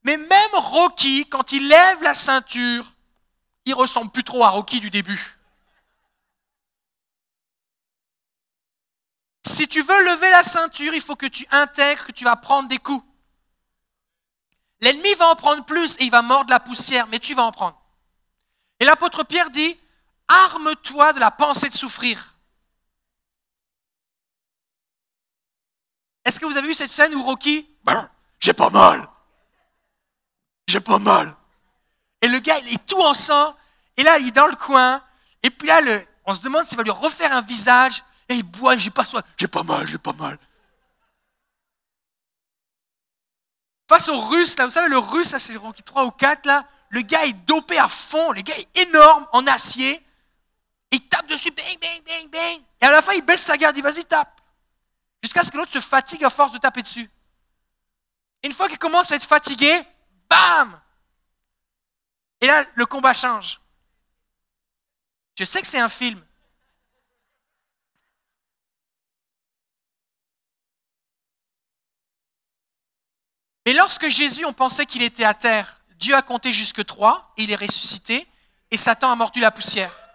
[0.02, 2.84] Mais même Rocky, quand il lève la ceinture,
[3.64, 5.38] il ressemble plus trop à Rocky du début.
[9.44, 12.68] Si tu veux lever la ceinture, il faut que tu intègres que tu vas prendre
[12.68, 13.04] des coups.
[14.80, 17.52] L'ennemi va en prendre plus et il va mordre la poussière, mais tu vas en
[17.52, 17.80] prendre.
[18.78, 19.76] Et l'apôtre Pierre dit,
[20.28, 22.37] arme-toi de la pensée de souffrir.
[26.28, 28.06] Est-ce que vous avez vu cette scène où Rocky, ben,
[28.38, 29.08] j'ai pas mal,
[30.66, 31.34] j'ai pas mal.
[32.20, 33.56] Et le gars, il est tout en sang,
[33.96, 35.02] et là, il est dans le coin,
[35.42, 35.80] et puis là,
[36.26, 39.22] on se demande s'il va lui refaire un visage, et il boit, j'ai pas soin,
[39.38, 40.38] j'ai pas mal, j'ai pas mal.
[43.88, 47.00] Face au russe, là, vous savez, le russe, c'est Rocky 3 ou 4, là, le
[47.00, 50.04] gars est dopé à fond, le gars est énorme, en acier,
[50.90, 53.78] il tape dessus, bang, bang, bang, bang, et à la fin, il baisse sa garde,
[53.78, 54.37] il dit, vas-y, tape.
[55.22, 57.10] Jusqu'à ce que l'autre se fatigue à force de taper dessus.
[58.44, 59.82] une fois qu'il commence à être fatigué,
[60.30, 60.80] bam
[62.40, 63.60] Et là, le combat change.
[65.36, 66.24] Je sais que c'est un film.
[73.64, 77.50] Et lorsque Jésus, on pensait qu'il était à terre, Dieu a compté jusque trois, il
[77.50, 78.26] est ressuscité,
[78.70, 80.07] et Satan a mordu la poussière.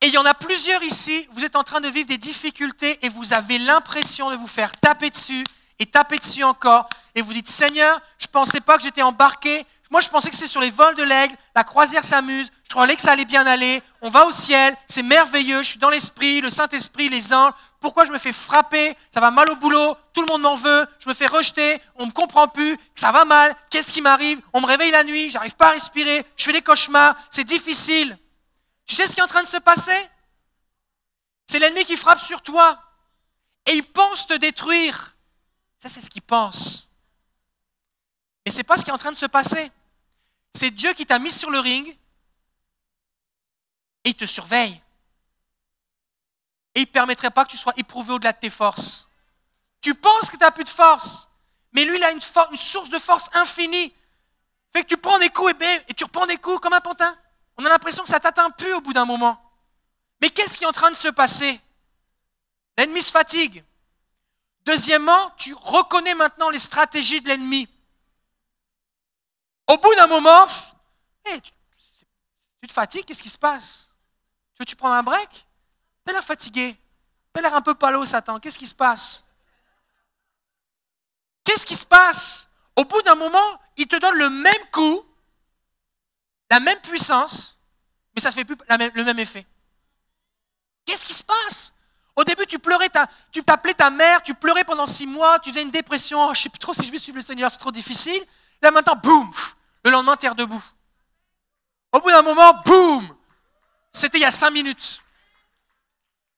[0.00, 2.98] Et il y en a plusieurs ici, vous êtes en train de vivre des difficultés
[3.02, 5.44] et vous avez l'impression de vous faire taper dessus
[5.80, 6.88] et taper dessus encore.
[7.16, 9.66] Et vous dites, Seigneur, je ne pensais pas que j'étais embarqué.
[9.90, 12.94] Moi, je pensais que c'est sur les vols de l'aigle, la croisière s'amuse, je croyais
[12.94, 16.42] que ça allait bien aller, on va au ciel, c'est merveilleux, je suis dans l'esprit,
[16.42, 17.54] le Saint-Esprit, les anges.
[17.80, 18.94] Pourquoi je me fais frapper?
[19.12, 22.02] Ça va mal au boulot, tout le monde m'en veut, je me fais rejeter, on
[22.02, 24.42] ne me comprend plus, ça va mal, qu'est-ce qui m'arrive?
[24.52, 28.18] On me réveille la nuit, j'arrive pas à respirer, je fais des cauchemars, c'est difficile.
[28.88, 30.10] Tu sais ce qui est en train de se passer?
[31.46, 32.82] C'est l'ennemi qui frappe sur toi.
[33.66, 35.14] Et il pense te détruire.
[35.76, 36.88] Ça, c'est ce qu'il pense.
[38.44, 39.70] Mais ce n'est pas ce qui est en train de se passer.
[40.54, 41.96] C'est Dieu qui t'a mis sur le ring
[44.04, 44.82] et il te surveille.
[46.74, 49.06] Et il ne permettrait pas que tu sois éprouvé au-delà de tes forces.
[49.82, 51.28] Tu penses que tu n'as plus de force,
[51.72, 53.92] mais lui, il a une, source de force infinie.
[54.72, 57.16] Fait que tu prends des coups et tu reprends des coups comme un pantin.
[57.58, 59.38] On a l'impression que ça t'atteint plus au bout d'un moment.
[60.20, 61.60] Mais qu'est-ce qui est en train de se passer?
[62.76, 63.64] L'ennemi se fatigue.
[64.64, 67.68] Deuxièmement, tu reconnais maintenant les stratégies de l'ennemi.
[69.66, 70.46] Au bout d'un moment,
[71.24, 71.40] tu,
[72.68, 73.90] te fatigues, qu'est-ce qui se passe?
[74.54, 75.46] Tu veux-tu prendre un break?
[76.04, 76.76] T'as l'air fatigué.
[77.32, 78.38] T'as l'air un peu palo, Satan.
[78.38, 79.24] Qu'est-ce qui se passe?
[81.44, 82.48] Qu'est-ce qui se passe?
[82.76, 85.04] Au bout d'un moment, il te donne le même coup
[86.50, 87.58] la même puissance,
[88.14, 89.46] mais ça ne fait plus le même effet.
[90.84, 91.72] Qu'est-ce qui se passe?
[92.16, 92.88] Au début, tu pleurais,
[93.30, 96.40] tu t'appelais ta mère, tu pleurais pendant six mois, tu faisais une dépression, oh, je
[96.40, 98.24] ne sais plus trop si je vais suivre le Seigneur, c'est trop difficile.
[98.60, 99.30] Là maintenant, boum,
[99.84, 100.64] le lendemain, tu es debout.
[101.92, 103.14] Au bout d'un moment, boum,
[103.92, 105.00] c'était il y a cinq minutes.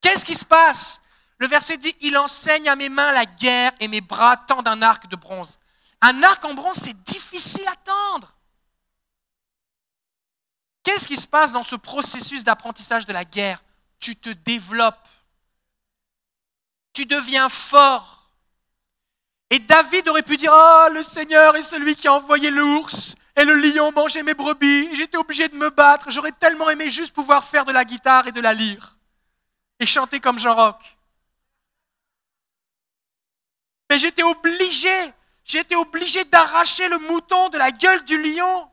[0.01, 1.01] Qu'est-ce qui se passe?
[1.39, 4.83] Le verset dit, il enseigne à mes mains la guerre et mes bras tendent un
[4.83, 5.59] arc de bronze.
[6.03, 8.35] Un arc en bronze, c'est difficile à tendre.
[10.83, 13.63] Qu'est-ce qui se passe dans ce processus d'apprentissage de la guerre?
[13.99, 15.09] Tu te développes.
[16.93, 18.31] Tu deviens fort.
[19.51, 23.45] Et David aurait pu dire, oh, le Seigneur est celui qui a envoyé l'ours et
[23.45, 24.95] le lion mangeait mes brebis.
[24.95, 26.11] J'étais obligé de me battre.
[26.11, 28.97] J'aurais tellement aimé juste pouvoir faire de la guitare et de la lyre
[29.79, 30.97] et chanter comme Jean Rock.
[33.89, 35.13] Mais j'étais obligé,
[35.45, 38.70] j'étais obligé d'arracher le mouton de la gueule du lion.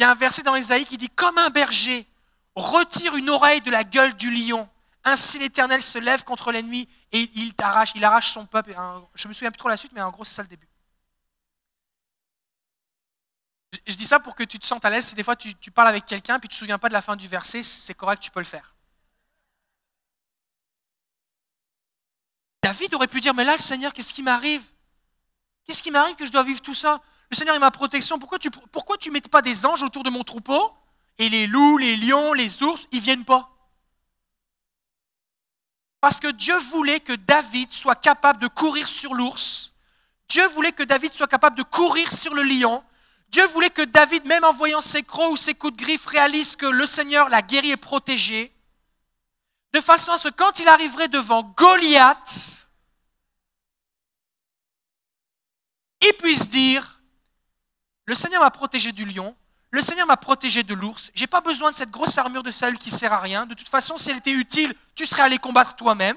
[0.00, 2.06] Il y a un verset dans Isaïe qui dit Comme un berger
[2.54, 4.66] retire une oreille de la gueule du lion,
[5.04, 8.74] ainsi l'Éternel se lève contre l'ennemi et il t'arrache, il arrache son peuple.
[9.14, 10.66] Je me souviens plus trop la suite, mais en gros, c'est ça le début.
[13.86, 15.08] Je dis ça pour que tu te sentes à l'aise.
[15.08, 17.02] Si des fois tu, parles avec quelqu'un puis tu ne te souviens pas de la
[17.02, 18.74] fin du verset, c'est correct, tu peux le faire.
[22.62, 24.62] David aurait pu dire, mais là, Seigneur, qu'est-ce qui m'arrive?
[25.66, 27.02] Qu'est-ce qui m'arrive que je dois vivre tout ça?
[27.30, 28.18] Le Seigneur est ma protection.
[28.18, 30.74] Pourquoi tu pourquoi tu mets pas des anges autour de mon troupeau
[31.18, 33.50] et les loups, les lions, les ours, ils viennent pas?
[36.00, 39.72] Parce que Dieu voulait que David soit capable de courir sur l'ours.
[40.28, 42.82] Dieu voulait que David soit capable de courir sur le lion.
[43.28, 46.56] Dieu voulait que David, même en voyant ses crocs ou ses coups de griffe, réalise
[46.56, 48.52] que le Seigneur l'a guéri et protégé.
[49.72, 52.70] De façon à ce que quand il arriverait devant Goliath,
[56.00, 56.99] il puisse dire
[58.10, 59.36] le Seigneur m'a protégé du lion,
[59.70, 61.12] le Seigneur m'a protégé de l'ours.
[61.14, 63.46] J'ai pas besoin de cette grosse armure de Saül qui sert à rien.
[63.46, 66.16] De toute façon, si elle était utile, tu serais allé combattre toi-même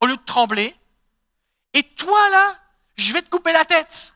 [0.00, 0.76] au lieu de trembler.
[1.72, 2.54] Et toi là,
[2.96, 4.14] je vais te couper la tête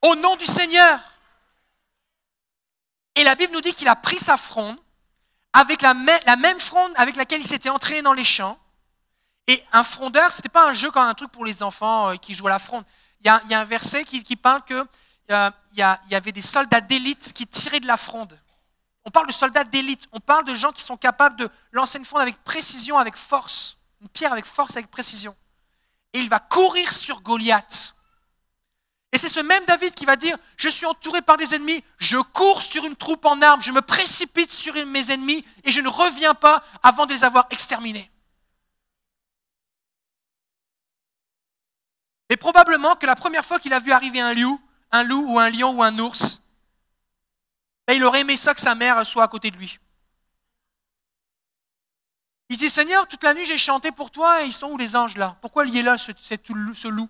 [0.00, 1.00] au nom du Seigneur.
[3.14, 4.78] Et la Bible nous dit qu'il a pris sa fronde,
[5.52, 8.58] avec la, même fronde avec laquelle il s'était entraîné dans les champs.
[9.48, 12.16] Et un frondeur, ce n'était pas un jeu comme un truc pour les enfants euh,
[12.16, 12.86] qui jouent à la fronde.
[13.20, 14.62] Il y a, un verset qui, parle
[15.30, 18.38] euh, y, avait des soldats d'élite qui tiraient de la fronde.
[19.04, 22.04] On parle de soldats d'élite, on parle de gens qui sont capables de lancer une
[22.04, 25.34] fronde avec précision, avec force, une pierre avec force, avec précision.
[26.12, 27.94] Et il va courir sur Goliath.
[29.12, 32.18] Et c'est ce même David qui va dire, je suis entouré par des ennemis, je
[32.18, 35.88] cours sur une troupe en armes, je me précipite sur mes ennemis et je ne
[35.88, 38.10] reviens pas avant de les avoir exterminés.
[42.28, 44.60] Et probablement que la première fois qu'il a vu arriver un loup,
[44.92, 46.40] un loup ou un lion ou un ours,
[47.86, 49.78] ben, il aurait aimé ça que sa mère soit à côté de lui.
[52.48, 54.96] Il dit, Seigneur, toute la nuit j'ai chanté pour toi et ils sont où les
[54.96, 55.36] anges là?
[55.40, 57.08] Pourquoi il est là, ce, ce loup?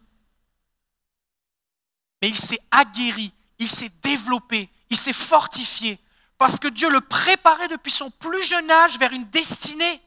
[2.20, 5.99] Mais il s'est aguerri, il s'est développé, il s'est fortifié,
[6.37, 10.03] parce que Dieu le préparait depuis son plus jeune âge vers une destinée.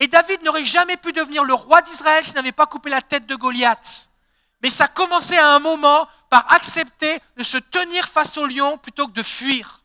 [0.00, 3.26] Et David n'aurait jamais pu devenir le roi d'Israël s'il n'avait pas coupé la tête
[3.26, 4.10] de Goliath.
[4.60, 9.06] Mais ça commençait à un moment par accepter de se tenir face au lion plutôt
[9.06, 9.84] que de fuir.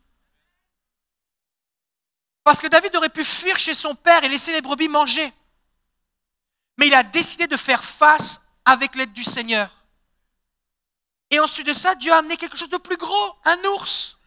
[2.46, 5.34] Parce que David aurait pu fuir chez son père et laisser les brebis manger.
[6.78, 9.70] Mais il a décidé de faire face avec l'aide du Seigneur.
[11.32, 14.18] Et ensuite de ça, Dieu a amené quelque chose de plus gros, un ours.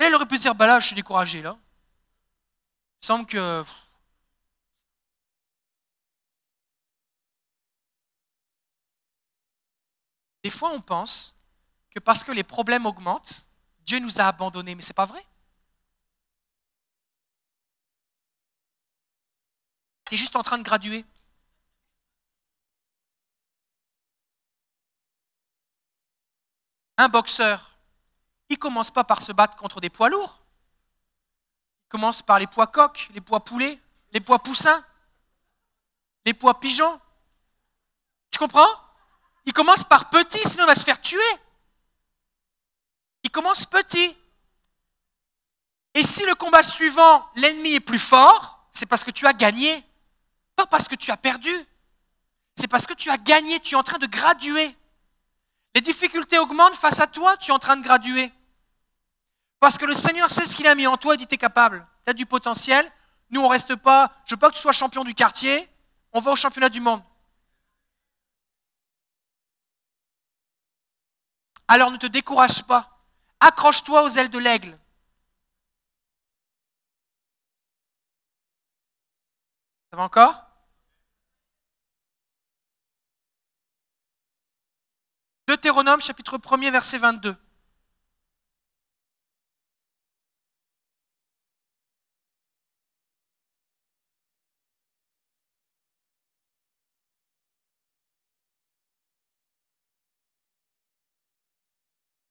[0.00, 1.56] Et elle aurait pu se dire, bah là, je suis découragé, là.
[3.00, 3.64] Il semble que...
[10.42, 11.34] Des fois, on pense
[11.90, 13.48] que parce que les problèmes augmentent,
[13.80, 15.24] Dieu nous a abandonnés, mais ce n'est pas vrai.
[20.06, 21.04] Tu es juste en train de graduer.
[26.96, 27.78] Un boxeur,
[28.48, 30.40] il commence pas par se battre contre des poids lourds.
[31.86, 33.78] Il commence par les poids coqs, les poids poulets,
[34.12, 34.84] les poids poussins,
[36.24, 37.00] les poids pigeons.
[38.30, 38.87] Tu comprends?
[39.48, 41.32] Il commence par petit, sinon il va se faire tuer.
[43.22, 44.14] Il commence petit.
[45.94, 49.82] Et si le combat suivant, l'ennemi est plus fort, c'est parce que tu as gagné,
[50.54, 51.50] pas parce que tu as perdu.
[52.56, 54.76] C'est parce que tu as gagné, tu es en train de graduer.
[55.74, 58.30] Les difficultés augmentent face à toi, tu es en train de graduer.
[59.60, 61.38] Parce que le Seigneur sait ce qu'il a mis en toi et dit tu es
[61.38, 61.86] capable.
[62.04, 62.92] Tu as du potentiel.
[63.30, 65.70] Nous, on ne reste pas, je veux pas que tu sois champion du quartier,
[66.12, 67.02] on va au championnat du monde.
[71.68, 72.98] Alors ne te décourage pas.
[73.40, 74.78] Accroche-toi aux ailes de l'aigle.
[79.90, 80.44] Ça va encore?
[85.46, 87.34] Deutéronome chapitre 1er verset 22.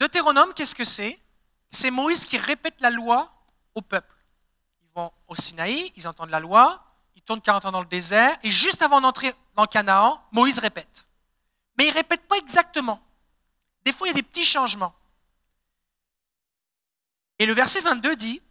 [0.08, 1.20] Deutéronome, qu'est-ce que c'est?
[1.70, 3.30] C'est Moïse qui répète la loi
[3.76, 4.16] au peuple.
[4.82, 6.82] Ils vont au Sinaï, ils entendent la loi,
[7.18, 11.10] ils tournent 40 ans dans le désert, et juste avant d'entrer dans Canaan, Moïse répète.
[11.78, 13.02] Mais il ne répète pas exactement.
[13.84, 14.96] Des fois, il y a des petits changements.
[17.38, 18.42] Et le verset 22 dit,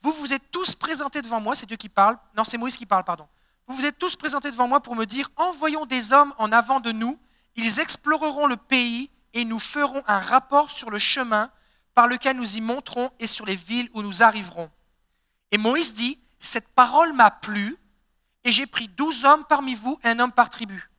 [0.00, 2.86] vous vous êtes tous présentés devant moi, c'est Dieu qui parle, non c'est Moïse qui
[2.86, 3.28] parle, pardon.
[3.66, 6.80] Vous vous êtes tous présentés devant moi pour me dire, envoyons des hommes en avant
[6.80, 7.18] de nous,
[7.54, 11.50] ils exploreront le pays et nous ferons un rapport sur le chemin
[11.94, 14.70] par lequel nous y monterons et sur les villes où nous arriverons.
[15.50, 17.76] Et Moïse dit, cette parole m'a plu
[18.44, 20.90] et j'ai pris douze hommes parmi vous, un homme par tribu.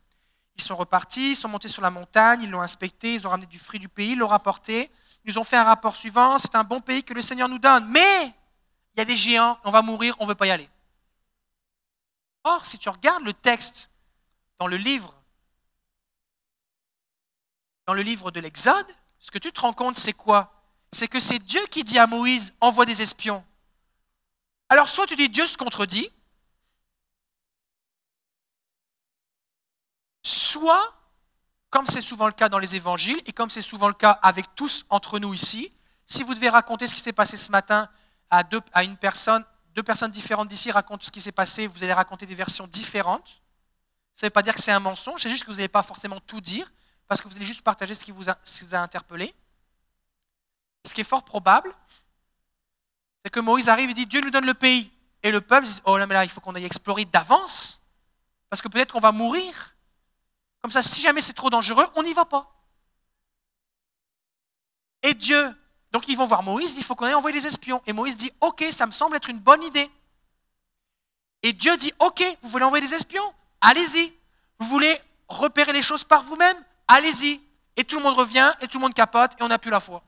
[0.55, 3.47] Ils sont repartis, ils sont montés sur la montagne, ils l'ont inspecté, ils ont ramené
[3.47, 4.91] du fruit du pays, ils l'ont rapporté.
[5.25, 7.59] Ils nous ont fait un rapport suivant, c'est un bon pays que le Seigneur nous
[7.59, 7.87] donne.
[7.87, 8.25] Mais
[8.93, 10.69] il y a des géants, on va mourir, on ne veut pas y aller.
[12.43, 13.89] Or, si tu regardes le texte
[14.59, 15.22] dans le livre,
[17.85, 18.87] dans le livre de l'Exode,
[19.19, 20.53] ce que tu te rends compte, c'est quoi?
[20.91, 23.43] C'est que c'est Dieu qui dit à Moïse, envoie des espions.
[24.69, 26.09] Alors, soit tu dis Dieu se contredit,
[30.23, 30.93] soit,
[31.69, 34.55] comme c'est souvent le cas dans les évangiles et comme c'est souvent le cas avec
[34.55, 35.71] tous entre nous ici,
[36.05, 37.89] si vous devez raconter ce qui s'est passé ce matin
[38.29, 39.43] à, une personne,
[39.75, 43.41] deux personnes différentes d'ici racontent ce qui s'est passé, vous allez raconter des versions différentes.
[44.15, 45.83] Ça ne veut pas dire que c'est un mensonge, c'est juste que vous n'allez pas
[45.83, 46.71] forcément tout dire,
[47.13, 48.35] parce que vous allez juste partager ce qui vous a,
[48.79, 49.35] interpellé.
[50.83, 51.71] Ce qui est fort probable,
[53.23, 54.91] c'est que Moïse arrive et dit Dieu nous donne le pays.
[55.21, 57.83] Et le peuple dit Oh là, mais là, il faut qu'on aille explorer d'avance,
[58.49, 59.75] parce que peut-être qu'on va mourir.
[60.63, 62.51] Comme ça, si jamais c'est trop dangereux, on n'y va pas.
[65.03, 65.55] Et Dieu,
[65.91, 67.83] Donc ils vont voir Moïse, il faut qu'on ait envoyé des espions.
[67.85, 69.87] Et Moïse dit, ok, ça me semble être une bonne idée.
[71.43, 73.35] Et Dieu dit, ok, vous voulez envoyer des espions?
[73.61, 74.11] Allez-y.
[74.57, 76.57] Vous voulez repérer les choses par vous-même?
[76.93, 77.41] Allez-y.
[77.75, 79.79] Et tout le monde revient, et tout le monde capote, et on n'a plus la
[79.79, 80.03] foi.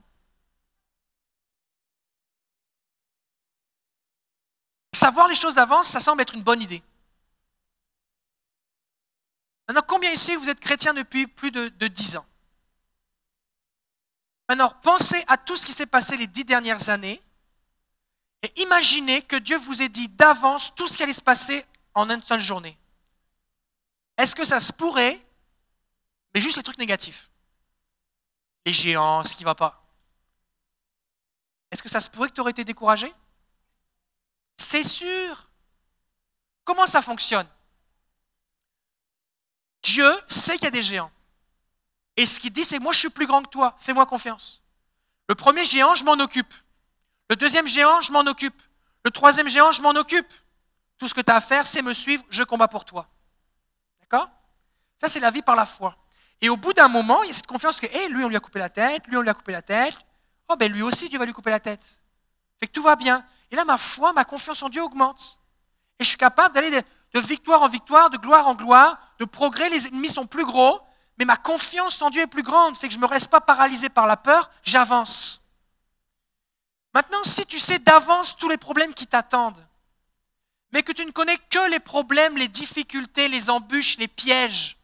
[4.94, 6.80] Savoir les choses d'avance, ça semble être une bonne idée.
[9.66, 12.26] Maintenant, combien ici vous êtes chrétien depuis plus de, dix 10 ans?
[14.48, 17.20] Maintenant, pensez à tout ce qui s'est passé les dix dernières années
[18.42, 22.08] et imaginez que Dieu vous ait dit d'avance tout ce qui allait se passer en
[22.08, 22.78] une seule journée.
[24.18, 25.25] Est-ce que ça se pourrait,
[26.36, 27.30] mais juste les trucs négatifs
[28.66, 29.82] Les géants, ce qui ne va pas.
[31.70, 33.10] Est-ce que ça se pourrait que tu aurais été découragé?
[34.58, 35.48] C'est sûr.
[36.62, 37.48] Comment ça fonctionne?
[39.82, 41.10] Dieu sait qu'il y a des géants.
[42.18, 44.60] Et ce qu'il dit, c'est moi je suis plus grand que toi, fais-moi confiance.
[45.30, 46.52] Le premier géant, je m'en occupe.
[47.30, 48.62] Le deuxième géant, je m'en occupe.
[49.06, 50.30] Le troisième géant, je m'en occupe.
[50.98, 53.08] Tout ce que tu as à faire, c'est me suivre, je combats pour toi.
[54.02, 54.28] D'accord?
[54.98, 55.96] Ça, c'est la vie par la foi.
[56.40, 58.36] Et au bout d'un moment, il y a cette confiance que, hé, lui, on lui
[58.36, 59.96] a coupé la tête, lui, on lui a coupé la tête.
[60.48, 62.00] Oh, ben lui aussi, Dieu va lui couper la tête.
[62.58, 63.24] Fait que tout va bien.
[63.50, 65.40] Et là, ma foi, ma confiance en Dieu augmente.
[65.98, 69.70] Et je suis capable d'aller de victoire en victoire, de gloire en gloire, de progrès.
[69.70, 70.80] Les ennemis sont plus gros,
[71.18, 73.40] mais ma confiance en Dieu est plus grande, fait que je ne me reste pas
[73.40, 75.40] paralysé par la peur, j'avance.
[76.94, 79.66] Maintenant, si tu sais d'avance tous les problèmes qui t'attendent,
[80.72, 84.75] mais que tu ne connais que les problèmes, les difficultés, les embûches, les pièges,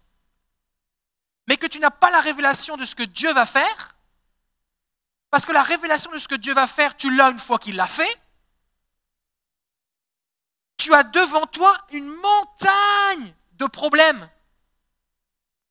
[1.53, 3.95] mais que tu n'as pas la révélation de ce que Dieu va faire,
[5.29, 7.77] parce que la révélation de ce que Dieu va faire, tu l'as une fois qu'il
[7.77, 8.19] l'a fait,
[10.79, 14.31] tu as devant toi une montagne de problèmes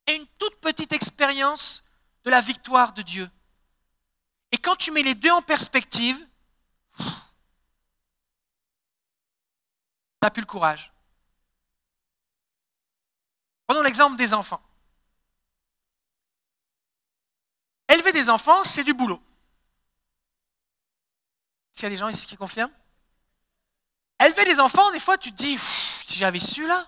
[0.05, 1.83] et une toute petite expérience
[2.25, 3.27] de la victoire de Dieu.
[4.51, 6.27] Et quand tu mets les deux en perspective,
[6.99, 7.05] tu
[10.21, 10.93] n'as plus le courage.
[13.65, 14.61] Prenons l'exemple des enfants.
[18.21, 19.19] Des enfants, c'est du boulot.
[21.71, 22.71] S'il y a des gens ici qui confirment
[24.23, 25.57] Élever des enfants, des fois, tu dis,
[26.05, 26.87] si j'avais su là.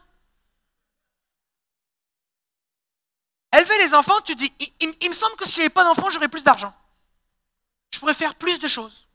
[3.52, 6.28] Élever les enfants, tu dis, il, me semble que si je n'avais pas d'enfants, j'aurais
[6.28, 6.72] plus d'argent.
[7.90, 9.08] Je pourrais faire plus de choses.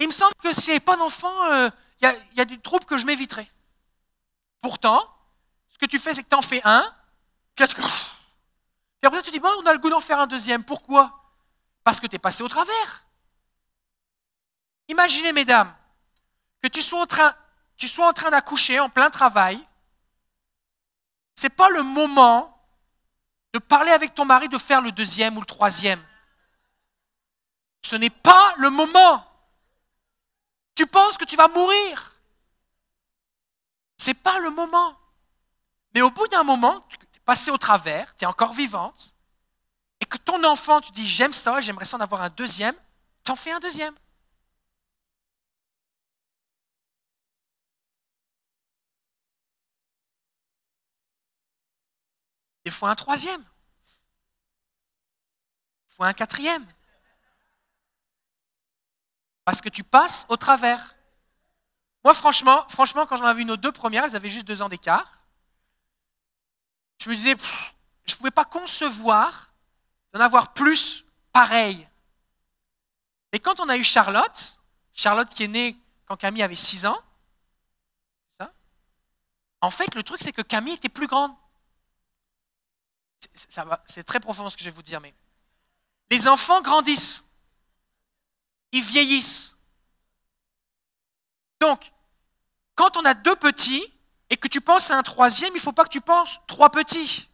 [0.00, 1.70] Il me semble que si je n'avais pas d'enfants, euh,
[2.02, 3.50] il y, a du trouble que je m'éviterais.
[4.60, 5.02] Pourtant,
[5.72, 6.94] ce que tu fais, c'est que tu en fais un,
[7.54, 7.64] puis,
[9.02, 10.64] après, tu dis, bon, on a le goût d'en faire un deuxième.
[10.64, 11.22] Pourquoi?
[11.84, 13.04] Parce que tu es passé au travers.
[14.88, 15.74] Imaginez, mesdames,
[16.62, 17.34] que tu sois en train,
[17.76, 19.64] tu sois en train d'accoucher en plein travail,
[21.36, 22.52] ce n'est pas le moment
[23.52, 26.02] de parler avec ton mari de faire le deuxième ou le troisième.
[27.82, 29.24] Ce n'est pas le moment.
[30.74, 32.16] Tu penses que tu vas mourir.
[33.98, 34.98] Ce n'est pas le moment.
[35.94, 36.86] Mais au bout d'un moment,
[37.26, 39.14] passé au travers, tu es encore vivante,
[40.00, 42.74] et que ton enfant, tu dis j'aime ça, j'aimerais ça en avoir un deuxième,
[43.24, 43.94] tu en fais un deuxième.
[52.64, 53.42] Il faut un troisième.
[55.88, 56.66] Il faut un quatrième.
[59.44, 60.94] Parce que tu passes au travers.
[62.04, 64.68] Moi, franchement, franchement quand j'en avais vu nos deux premières, elles avaient juste deux ans
[64.68, 65.15] d'écart.
[67.06, 67.36] Je me disais,
[68.04, 69.52] je ne pouvais pas concevoir
[70.12, 71.88] d'en avoir plus pareil.
[73.30, 74.60] Et quand on a eu Charlotte,
[74.92, 75.76] Charlotte qui est née
[76.06, 77.00] quand Camille avait six ans,
[78.40, 78.52] ça,
[79.60, 81.32] en fait, le truc, c'est que Camille était plus grande
[83.86, 85.14] c'est très profond ce que je vais vous dire, mais
[86.10, 87.22] les enfants grandissent,
[88.72, 89.56] ils vieillissent.
[91.60, 91.92] Donc,
[92.74, 93.95] quand on a deux petits
[94.30, 96.70] et que tu penses à un troisième, il ne faut pas que tu penses trois
[96.70, 97.28] petits.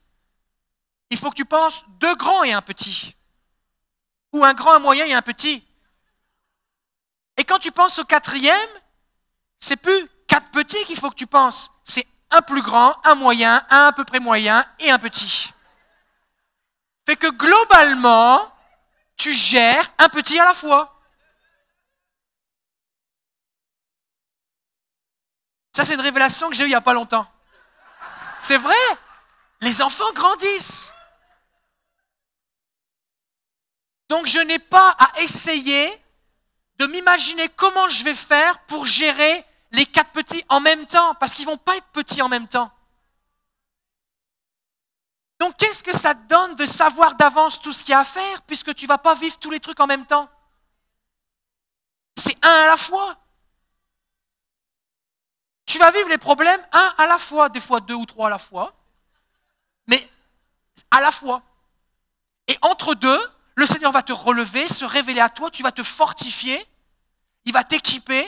[1.10, 3.16] Il faut que tu penses deux grands et un petit.
[4.32, 5.66] Ou un grand, un moyen et un petit.
[7.36, 8.70] Et quand tu penses au quatrième,
[9.60, 11.70] c'est plus quatre petits qu'il faut que tu penses.
[11.84, 15.52] C'est un plus grand, un moyen, un à peu près moyen et un petit.
[17.06, 18.52] Fait que globalement,
[19.16, 21.01] tu gères un petit à la fois.
[25.74, 27.26] Ça, c'est une révélation que j'ai eue il n'y a pas longtemps.
[28.40, 28.74] C'est vrai.
[29.60, 30.94] Les enfants grandissent.
[34.08, 35.90] Donc, je n'ai pas à essayer
[36.78, 41.32] de m'imaginer comment je vais faire pour gérer les quatre petits en même temps, parce
[41.32, 42.70] qu'ils ne vont pas être petits en même temps.
[45.40, 48.04] Donc qu'est-ce que ça te donne de savoir d'avance tout ce qu'il y a à
[48.04, 50.28] faire puisque tu ne vas pas vivre tous les trucs en même temps?
[52.16, 53.16] C'est un à la fois.
[55.66, 58.30] Tu vas vivre les problèmes un à la fois, des fois deux ou trois à
[58.30, 58.74] la fois,
[59.86, 60.10] mais
[60.90, 61.42] à la fois.
[62.48, 63.20] Et entre deux,
[63.54, 66.62] le Seigneur va te relever, se révéler à toi, tu vas te fortifier,
[67.44, 68.24] il va t'équiper,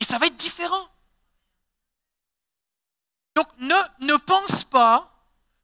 [0.00, 0.88] et ça va être différent.
[3.34, 5.10] Donc ne, ne pense pas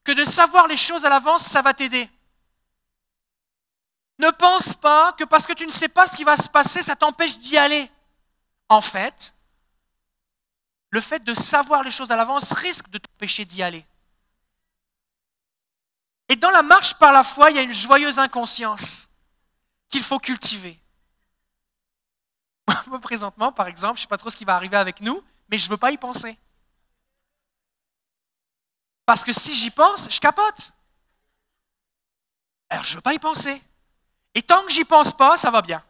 [0.05, 2.09] que de savoir les choses à l'avance, ça va t'aider.
[4.19, 6.83] Ne pense pas que parce que tu ne sais pas ce qui va se passer,
[6.83, 7.91] ça t'empêche d'y aller.
[8.69, 9.35] En fait,
[10.91, 13.85] le fait de savoir les choses à l'avance risque de t'empêcher d'y aller.
[16.29, 19.09] Et dans la marche par la foi, il y a une joyeuse inconscience
[19.89, 20.79] qu'il faut cultiver.
[22.87, 25.23] Moi, présentement, par exemple, je ne sais pas trop ce qui va arriver avec nous,
[25.49, 26.39] mais je ne veux pas y penser.
[29.07, 30.73] Parce que si j'y pense, je capote.
[32.69, 33.63] Alors, je ne veux pas y penser.
[34.35, 35.83] Et tant que j'y pense pas, ça va bien.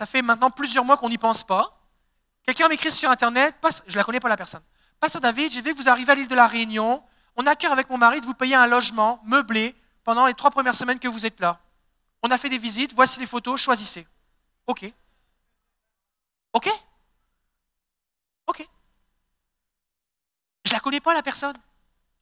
[0.00, 1.78] Ça fait maintenant plusieurs mois qu'on n'y pense pas.
[2.46, 3.54] Quelqu'un m'écrit sur Internet,
[3.86, 4.62] je ne la connais pas la personne.
[4.98, 7.04] Pasteur David, j'ai vu que vous arrivez à l'île de la Réunion.
[7.36, 10.50] On a cœur avec mon mari de vous payer un logement meublé pendant les trois
[10.50, 11.60] premières semaines que vous êtes là.
[12.22, 14.08] On a fait des visites, voici les photos, choisissez.
[14.66, 14.90] OK.
[16.54, 16.70] OK
[18.46, 18.66] OK.
[20.64, 21.58] Je ne la connais pas, la personne.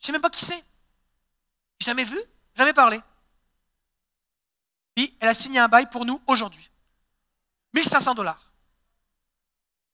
[0.01, 0.65] Je ne sais même pas qui c'est.
[1.79, 2.19] Jamais vu,
[2.57, 3.01] jamais parlé.
[4.97, 6.69] Puis elle a signé un bail pour nous aujourd'hui.
[7.75, 8.51] 1500 dollars.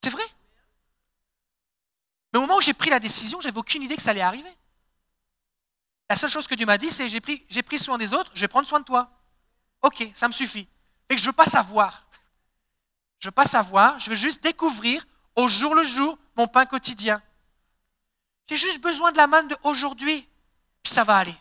[0.03, 0.25] C'est vrai?
[2.33, 4.55] Mais au moment où j'ai pris la décision, j'avais aucune idée que ça allait arriver.
[6.11, 8.31] La seule chose que Dieu m'a dit, c'est j'ai pris, j'ai pris soin des autres,
[8.35, 9.11] je vais prendre soin de toi.
[9.83, 10.68] Ok, ça me suffit.
[11.09, 12.07] Et que je ne veux pas savoir.
[13.20, 15.07] Je ne veux pas savoir, je veux juste découvrir
[15.37, 17.22] au jour le jour mon pain quotidien.
[18.49, 20.29] J'ai juste besoin de la manne de aujourd'hui,
[20.83, 21.35] puis ça va aller.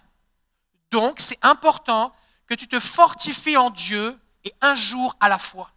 [0.91, 2.15] Donc, c'est important
[2.47, 5.71] que tu te fortifies en Dieu et un jour à la fois.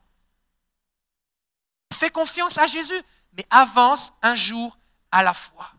[1.93, 3.01] Fais confiance à Jésus,
[3.32, 4.78] mais avance un jour
[5.11, 5.72] à la fois.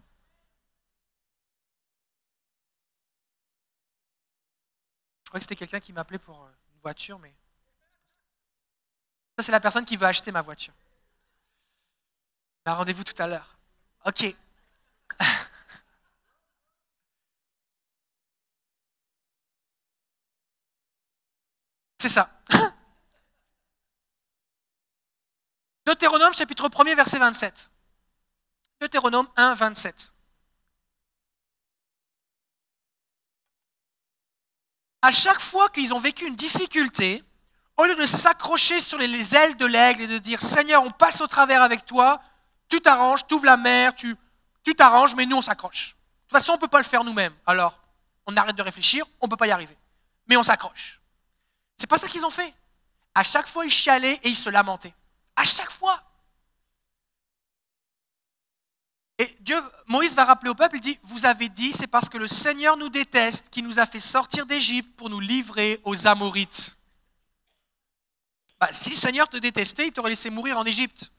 [5.24, 7.34] Je crois que c'était quelqu'un qui m'appelait pour euh, une voiture, mais
[9.38, 10.74] ça c'est la personne qui veut acheter ma voiture.
[12.66, 13.58] A rendez-vous tout à l'heure.
[14.06, 14.36] Ok.
[22.00, 22.30] C'est ça.
[25.88, 27.72] Deutéronome chapitre 1er verset 27.
[28.82, 30.14] Deutéronome 1, 27.
[35.02, 37.24] À chaque fois qu'ils ont vécu une difficulté,
[37.78, 41.22] au lieu de s'accrocher sur les ailes de l'aigle et de dire Seigneur, on passe
[41.22, 42.22] au travers avec toi,
[42.68, 44.18] tu t'arranges, tu ouvres la mer, tu
[44.76, 45.92] t'arranges, mais nous on s'accroche.
[45.92, 47.34] De toute façon, on ne peut pas le faire nous-mêmes.
[47.46, 47.80] Alors,
[48.26, 49.78] on arrête de réfléchir, on ne peut pas y arriver.
[50.28, 51.00] Mais on s'accroche.
[51.78, 52.54] C'est pas ça qu'ils ont fait.
[53.16, 54.94] À chaque fois, ils chialaient et ils se lamentaient.
[55.38, 56.04] À chaque fois.
[59.20, 59.58] Et Dieu,
[59.88, 62.76] Moïse va rappeler au peuple, il dit, vous avez dit, c'est parce que le Seigneur
[62.76, 66.78] nous déteste, qui nous a fait sortir d'Égypte pour nous livrer aux Amorites.
[68.60, 71.12] Bah, si le Seigneur te détestait, il t'aurait laissé mourir en Égypte.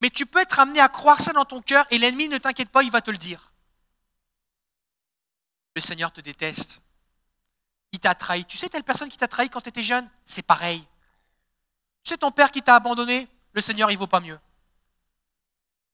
[0.00, 2.70] Mais tu peux être amené à croire ça dans ton cœur et l'ennemi, ne t'inquiète
[2.70, 3.52] pas, il va te le dire.
[5.76, 6.82] Le Seigneur te déteste.
[7.92, 8.44] Il t'a trahi.
[8.44, 10.86] Tu sais, telle personne qui t'a trahi quand tu étais jeune, c'est pareil.
[12.04, 14.38] Tu sais, ton père qui t'a abandonné, le Seigneur, il vaut pas mieux.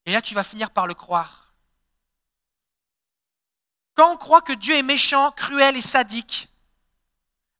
[0.05, 1.53] Et là, tu vas finir par le croire.
[3.95, 6.49] Quand on croit que Dieu est méchant, cruel et sadique,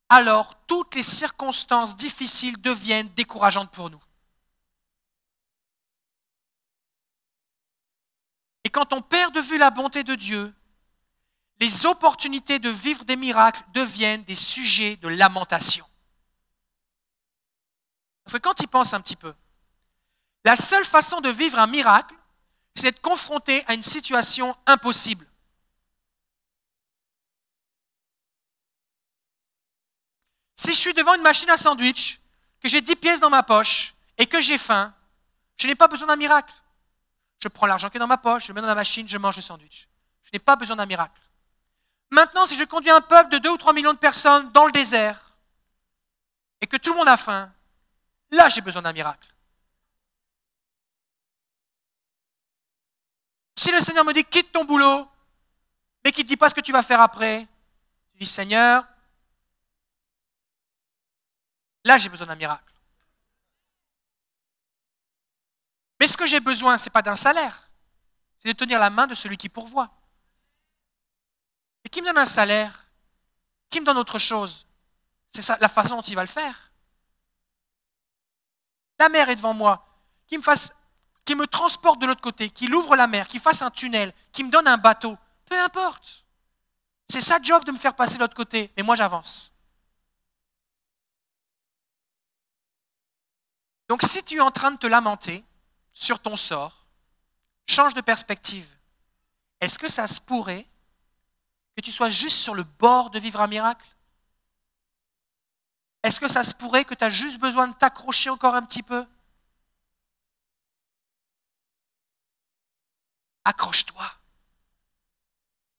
[0.08, 4.02] alors toutes les circonstances difficiles deviennent décourageantes pour nous.
[8.64, 10.52] Et quand on perd de vue la bonté de Dieu,
[11.58, 15.86] les opportunités de vivre des miracles deviennent des sujets de lamentation.
[18.24, 19.34] Parce que quand il pense un petit peu,
[20.44, 22.14] la seule façon de vivre un miracle,
[22.74, 25.26] c'est d'être confronté à une situation impossible.
[30.54, 32.20] Si je suis devant une machine à sandwich,
[32.60, 34.94] que j'ai 10 pièces dans ma poche et que j'ai faim,
[35.56, 36.52] je n'ai pas besoin d'un miracle.
[37.38, 39.18] Je prends l'argent qui est dans ma poche, je le mets dans la machine, je
[39.18, 39.88] mange le sandwich.
[40.22, 41.20] Je n'ai pas besoin d'un miracle.
[42.10, 44.72] Maintenant, si je conduis un peuple de 2 ou 3 millions de personnes dans le
[44.72, 45.34] désert
[46.60, 47.52] et que tout le monde a faim,
[48.30, 49.34] là j'ai besoin d'un miracle.
[53.58, 55.08] Si le Seigneur me dit quitte ton boulot,
[56.04, 57.46] mais qu'il ne dit pas ce que tu vas faire après,
[58.14, 58.86] je dis Seigneur,
[61.84, 62.72] là j'ai besoin d'un miracle.
[65.98, 67.68] Mais ce que j'ai besoin, ce n'est pas d'un salaire,
[68.38, 69.95] c'est de tenir la main de celui qui pourvoit.
[71.86, 72.88] Et qui me donne un salaire?
[73.70, 74.66] Qui me donne autre chose?
[75.28, 76.72] C'est ça la façon dont il va le faire.
[78.98, 79.86] La mer est devant moi,
[80.26, 80.72] qui me fasse
[81.24, 84.42] qui me transporte de l'autre côté, qui ouvre la mer, qui fasse un tunnel, qui
[84.42, 86.24] me donne un bateau, peu importe.
[87.08, 89.52] C'est sa job de me faire passer de l'autre côté, mais moi j'avance.
[93.88, 95.44] Donc si tu es en train de te lamenter
[95.92, 96.84] sur ton sort,
[97.68, 98.76] change de perspective.
[99.60, 100.66] Est-ce que ça se pourrait
[101.76, 103.86] que tu sois juste sur le bord de vivre un miracle?
[106.02, 108.82] Est-ce que ça se pourrait que tu as juste besoin de t'accrocher encore un petit
[108.82, 109.04] peu?
[113.44, 114.10] Accroche-toi.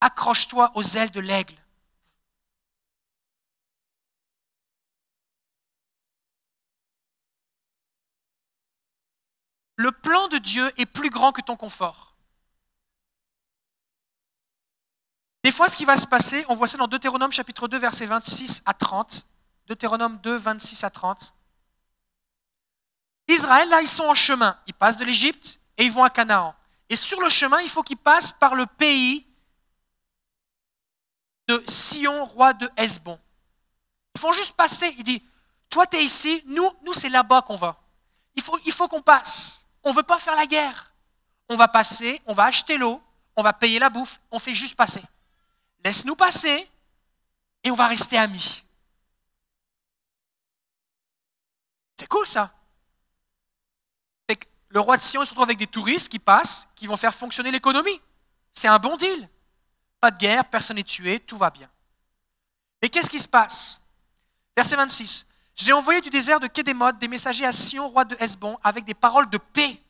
[0.00, 1.56] Accroche-toi aux ailes de l'aigle.
[9.76, 12.07] Le plan de Dieu est plus grand que ton confort.
[15.48, 18.04] Des fois, ce qui va se passer, on voit ça dans Deutéronome chapitre 2, versets
[18.04, 19.24] 26 à 30.
[19.66, 21.32] Deutéronome 2, 26 à 30.
[23.28, 24.58] Israël, là, ils sont en chemin.
[24.66, 26.54] Ils passent de l'Égypte et ils vont à Canaan.
[26.90, 29.26] Et sur le chemin, il faut qu'ils passent par le pays
[31.48, 33.18] de Sion, roi de Hesbon.
[34.16, 34.94] Ils font juste passer.
[34.98, 35.22] Il dit,
[35.70, 37.80] toi, tu es ici, nous, nous c'est là-bas qu'on va.
[38.34, 39.64] Il faut, il faut qu'on passe.
[39.82, 40.92] On ne veut pas faire la guerre.
[41.48, 43.00] On va passer, on va acheter l'eau,
[43.34, 45.02] on va payer la bouffe, on fait juste passer.
[45.84, 46.68] Laisse-nous passer
[47.64, 48.64] et on va rester amis.
[51.96, 52.54] C'est cool ça
[54.70, 57.50] le roi de Sion se retrouve avec des touristes qui passent, qui vont faire fonctionner
[57.50, 58.00] l'économie.
[58.52, 59.28] C'est un bon deal.
[60.00, 61.68] Pas de guerre, personne n'est tué, tout va bien.
[62.82, 63.80] Mais qu'est-ce qui se passe?
[64.56, 65.26] Verset 26.
[65.56, 68.94] J'ai envoyé du désert de Kédémoth des messagers à Sion, roi de Hesbon, avec des
[68.94, 69.82] paroles de paix.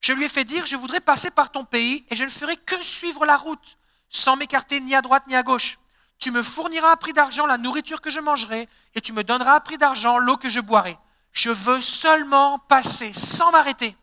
[0.00, 2.56] Je lui ai fait dire, je voudrais passer par ton pays et je ne ferai
[2.56, 3.78] que suivre la route,
[4.14, 5.78] sans m'écarter ni à droite ni à gauche.
[6.18, 9.54] Tu me fourniras à prix d'argent la nourriture que je mangerai et tu me donneras
[9.54, 10.96] à prix d'argent l'eau que je boirai.
[11.32, 13.96] Je veux seulement passer sans m'arrêter.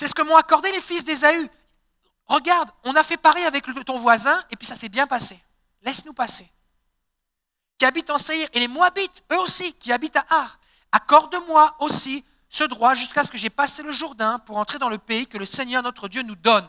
[0.00, 1.48] C'est ce que m'ont accordé les fils d'Ésaü.
[2.24, 5.38] Regarde, on a fait pareil avec ton voisin et puis ça s'est bien passé.
[5.82, 6.50] Laisse-nous passer.
[7.78, 10.58] Qui habite en Seir et les Moabites, eux aussi, qui habitent à Ar.
[10.90, 14.98] Accorde-moi aussi ce droit jusqu'à ce que j'ai passé le Jourdain pour entrer dans le
[14.98, 16.68] pays que le Seigneur notre Dieu nous donne.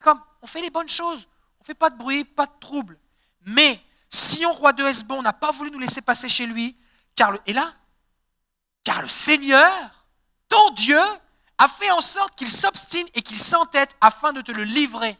[0.00, 1.26] Comme on fait les bonnes choses,
[1.58, 2.98] on ne fait pas de bruit, pas de trouble.
[3.42, 3.80] Mais
[4.10, 6.76] Sion, roi de Hesbon, n'a pas voulu nous laisser passer chez lui,
[7.14, 7.74] car le, là,
[8.84, 10.04] car le Seigneur,
[10.48, 11.00] ton Dieu,
[11.58, 15.18] a fait en sorte qu'il s'obstine et qu'il s'entête afin de te le livrer.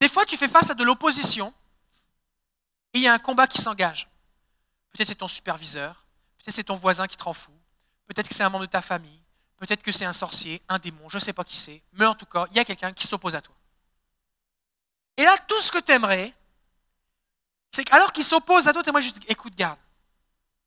[0.00, 1.54] Des fois, tu fais face à de l'opposition
[2.92, 4.08] et il y a un combat qui s'engage.
[4.92, 6.03] Peut-être c'est ton superviseur,
[6.44, 7.52] peut-être c'est ton voisin qui te rend fou,
[8.06, 9.20] peut-être que c'est un membre de ta famille,
[9.56, 12.14] peut-être que c'est un sorcier, un démon, je ne sais pas qui c'est, mais en
[12.14, 13.54] tout cas, il y a quelqu'un qui s'oppose à toi.
[15.16, 16.34] Et là, tout ce que tu aimerais,
[17.70, 19.78] c'est qu'alors qu'il s'oppose à toi, moi dis, écoute, garde,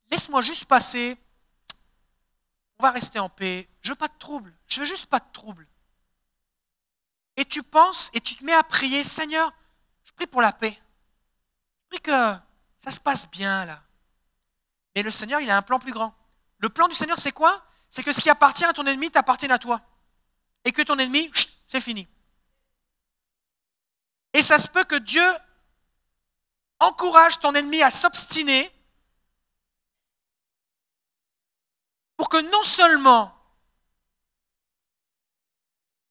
[0.10, 1.16] laisse-moi juste passer,
[2.80, 5.32] on va rester en paix, je veux pas de trouble, je veux juste pas de
[5.32, 5.68] trouble.
[7.36, 9.54] Et tu penses et tu te mets à prier, Seigneur,
[10.06, 10.80] je prie pour la paix.
[11.84, 12.36] Je prie que
[12.80, 13.84] ça se passe bien là.
[14.98, 16.12] Mais le Seigneur, il a un plan plus grand.
[16.58, 17.64] Le plan du Seigneur, c'est quoi?
[17.92, 19.80] C'est que ce qui appartient à ton ennemi t'appartient à toi.
[20.66, 21.30] Et que ton ennemi,
[21.68, 22.08] c'est fini.
[24.34, 25.24] Et ça se peut que Dieu
[26.80, 28.72] encourage ton ennemi à s'obstiner
[32.16, 33.38] pour que non seulement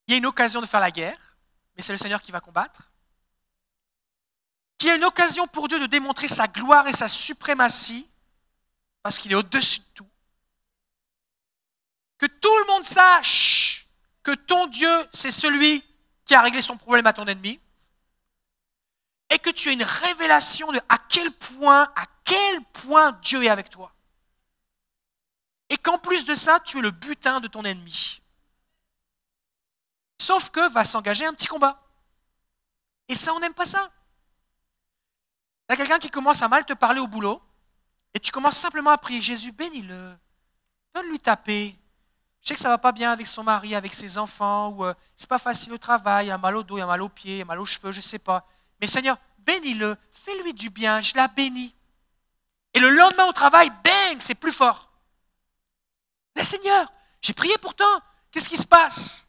[0.07, 1.37] il y ait une occasion de faire la guerre,
[1.75, 2.93] mais c'est le Seigneur qui va combattre,
[4.79, 8.09] qu'il y ait une occasion pour Dieu de démontrer sa gloire et sa suprématie,
[9.07, 10.11] parce qu'il est au-dessus de tout,
[12.19, 13.87] que tout le monde sache
[14.25, 15.85] que ton Dieu, c'est celui
[16.25, 17.61] qui a réglé son problème à ton ennemi,
[19.31, 23.49] et que tu aies une révélation de à quel point, à quel point Dieu est
[23.49, 23.95] avec toi.
[25.69, 28.21] Et qu'en plus de ça, tu es le butin de ton ennemi.
[30.21, 31.81] Sauf que va s'engager un petit combat.
[33.07, 33.89] Et ça, on n'aime pas ça.
[35.69, 37.41] Il y a quelqu'un qui commence à mal te parler au boulot,
[38.17, 40.17] et tu commences simplement à prier Jésus, bénis-le,
[40.95, 41.77] donne-lui ta paix.
[42.41, 44.95] Je sais que ça va pas bien avec son mari, avec ses enfants, ou euh,
[45.19, 47.37] c'est pas facile au travail, il a mal au dos, il a mal aux pieds,
[47.37, 48.49] il a mal aux cheveux, je ne sais pas.
[48.81, 51.75] Mais Seigneur, bénis-le, fais-lui du bien, je la bénis.
[52.73, 54.91] Et le lendemain au travail, bang, c'est plus fort.
[56.37, 56.91] Mais Seigneur,
[57.21, 58.01] j'ai prié pourtant,
[58.31, 59.29] qu'est-ce qui se passe?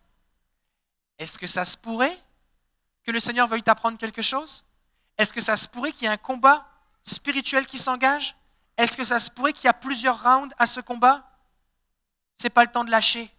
[1.20, 2.18] Est-ce que ça se pourrait
[3.04, 4.64] que le Seigneur veuille t'apprendre quelque chose?
[5.18, 6.66] Est-ce que ça se pourrait qu'il y ait un combat
[7.04, 8.34] spirituel qui s'engage?
[8.78, 11.28] Est-ce que ça se pourrait qu'il y a plusieurs rounds à ce combat?
[12.38, 13.34] Ce n'est pas le temps de lâcher.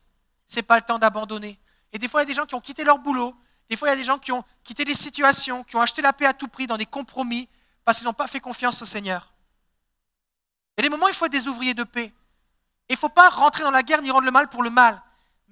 [0.46, 1.58] c'est pas le temps d'abandonner.
[1.92, 3.34] Et des fois, il y a des gens qui ont quitté leur boulot.
[3.68, 6.02] Des fois, il y a des gens qui ont quitté des situations, qui ont acheté
[6.02, 7.48] la paix à tout prix dans des compromis
[7.84, 9.32] parce qu'ils n'ont pas fait confiance au Seigneur.
[10.76, 12.12] Il y a des moments où il faut être des ouvriers de paix.
[12.88, 15.02] Il ne faut pas rentrer dans la guerre ni rendre le mal pour le mal.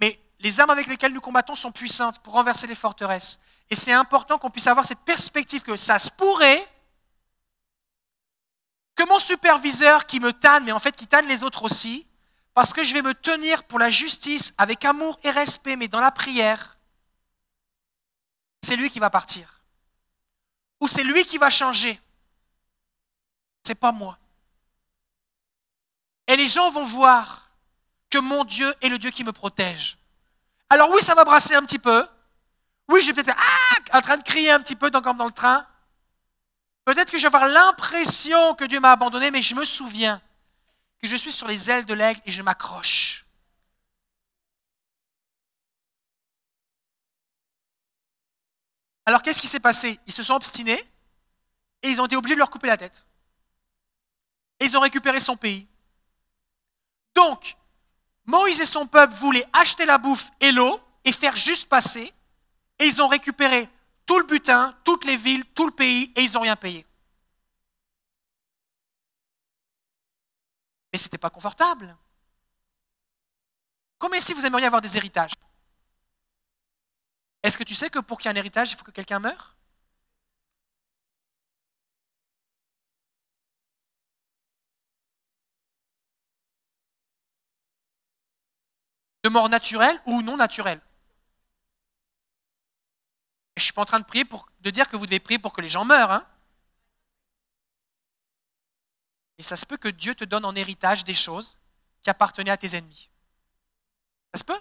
[0.01, 3.39] Mais les armes avec lesquelles nous combattons sont puissantes pour renverser les forteresses.
[3.71, 6.67] Et c'est important qu'on puisse avoir cette perspective que ça se pourrait
[8.97, 12.07] que mon superviseur qui me tanne, mais en fait qui tanne les autres aussi,
[12.55, 16.01] parce que je vais me tenir pour la justice avec amour et respect, mais dans
[16.01, 16.79] la prière,
[18.63, 19.61] c'est lui qui va partir.
[20.81, 22.01] Ou c'est lui qui va changer.
[23.65, 24.19] C'est pas moi.
[26.27, 27.51] Et les gens vont voir
[28.11, 29.99] que mon Dieu est le Dieu qui me protège.
[30.71, 32.07] Alors oui, ça va brasser un petit peu.
[32.89, 35.67] Oui, je vais peut-être ah, en train de crier un petit peu dans le train.
[36.87, 40.23] Peut-être que je vais avoir l'impression que Dieu m'a abandonné, mais je me souviens
[41.01, 43.27] que je suis sur les ailes de l'aigle et je m'accroche.
[49.05, 49.99] Alors qu'est-ce qui s'est passé?
[50.07, 50.81] Ils se sont obstinés
[51.83, 53.05] et ils ont été obligés de leur couper la tête.
[54.61, 55.67] Et ils ont récupéré son pays.
[57.17, 57.57] Donc,
[58.27, 62.13] Moïse et son peuple voulaient acheter la bouffe et l'eau et faire juste passer.
[62.79, 63.69] Et ils ont récupéré
[64.07, 66.87] tout le butin, toutes les villes, tout le pays, et ils n'ont rien payé.
[70.93, 71.97] Mais ce n'était pas confortable.
[73.99, 75.33] Combien si vous aimeriez avoir des héritages?
[77.43, 79.19] Est-ce que tu sais que pour qu'il y ait un héritage, il faut que quelqu'un
[79.19, 79.57] meure?
[89.25, 90.81] De mort naturelle ou non naturelle?
[93.57, 95.39] Je ne suis pas en train de prier pour de dire que vous devez prier
[95.39, 96.11] pour que les gens meurent.
[96.11, 96.27] Hein
[99.39, 101.59] et ça se peut que Dieu te donne en héritage des choses
[102.01, 103.11] qui appartenaient à tes ennemis.
[104.33, 104.61] Ça se peut?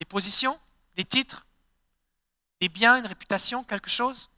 [0.00, 0.58] Des positions,
[0.94, 1.46] des titres,
[2.60, 4.30] des biens, une réputation, quelque chose?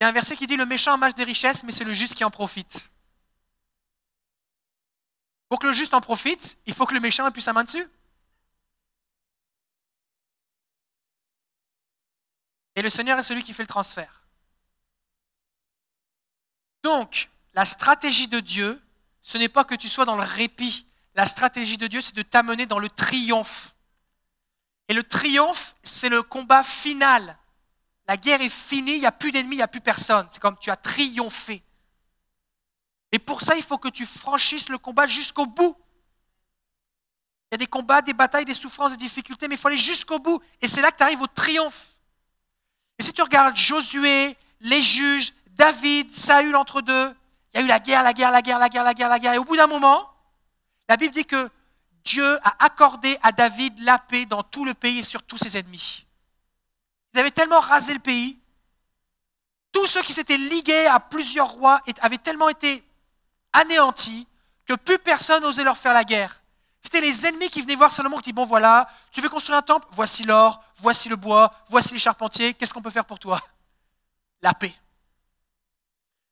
[0.00, 1.92] Il y a un verset qui dit Le méchant amasse des richesses, mais c'est le
[1.92, 2.92] juste qui en profite.
[5.48, 7.88] Pour que le juste en profite, il faut que le méchant appuie sa main dessus.
[12.76, 14.22] Et le Seigneur est celui qui fait le transfert.
[16.82, 18.80] Donc, la stratégie de Dieu,
[19.22, 20.86] ce n'est pas que tu sois dans le répit.
[21.14, 23.74] La stratégie de Dieu, c'est de t'amener dans le triomphe.
[24.86, 27.36] Et le triomphe, c'est le combat final.
[28.06, 30.26] La guerre est finie, il n'y a plus d'ennemis, il n'y a plus personne.
[30.30, 31.62] C'est comme tu as triomphé.
[33.12, 35.76] Et pour ça, il faut que tu franchisses le combat jusqu'au bout.
[37.50, 39.78] Il y a des combats, des batailles, des souffrances, des difficultés, mais il faut aller
[39.78, 40.40] jusqu'au bout.
[40.60, 41.96] Et c'est là que tu arrives au triomphe.
[42.98, 47.14] Et si tu regardes Josué, les juges, David, Saül entre deux,
[47.54, 49.18] il y a eu la guerre, la guerre, la guerre, la guerre, la guerre, la
[49.18, 49.32] guerre.
[49.34, 50.10] Et au bout d'un moment,
[50.88, 51.48] la Bible dit que
[52.04, 55.56] Dieu a accordé à David la paix dans tout le pays et sur tous ses
[55.56, 56.06] ennemis.
[57.14, 58.38] Ils avaient tellement rasé le pays,
[59.72, 62.82] tous ceux qui s'étaient ligués à plusieurs rois avaient tellement été
[63.60, 64.26] anéantis
[64.64, 66.42] que plus personne n'osait leur faire la guerre.
[66.82, 69.62] C'était les ennemis qui venaient voir Salomon qui disaient, bon voilà, tu veux construire un
[69.62, 69.88] temple?
[69.92, 73.40] Voici l'or, voici le bois, voici les charpentiers, qu'est-ce qu'on peut faire pour toi?
[74.42, 74.74] La paix.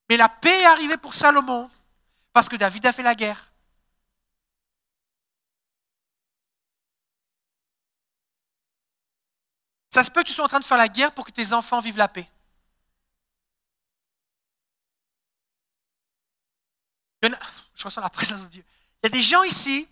[0.09, 1.69] Mais la paix est arrivée pour Salomon
[2.33, 3.51] parce que David a fait la guerre.
[9.91, 11.55] Ça se peut que tu sois en train de faire la guerre pour que tes
[11.55, 12.29] enfants vivent la paix.
[17.23, 18.65] Je ressens la présence de Dieu.
[19.03, 19.89] Il y a des gens ici,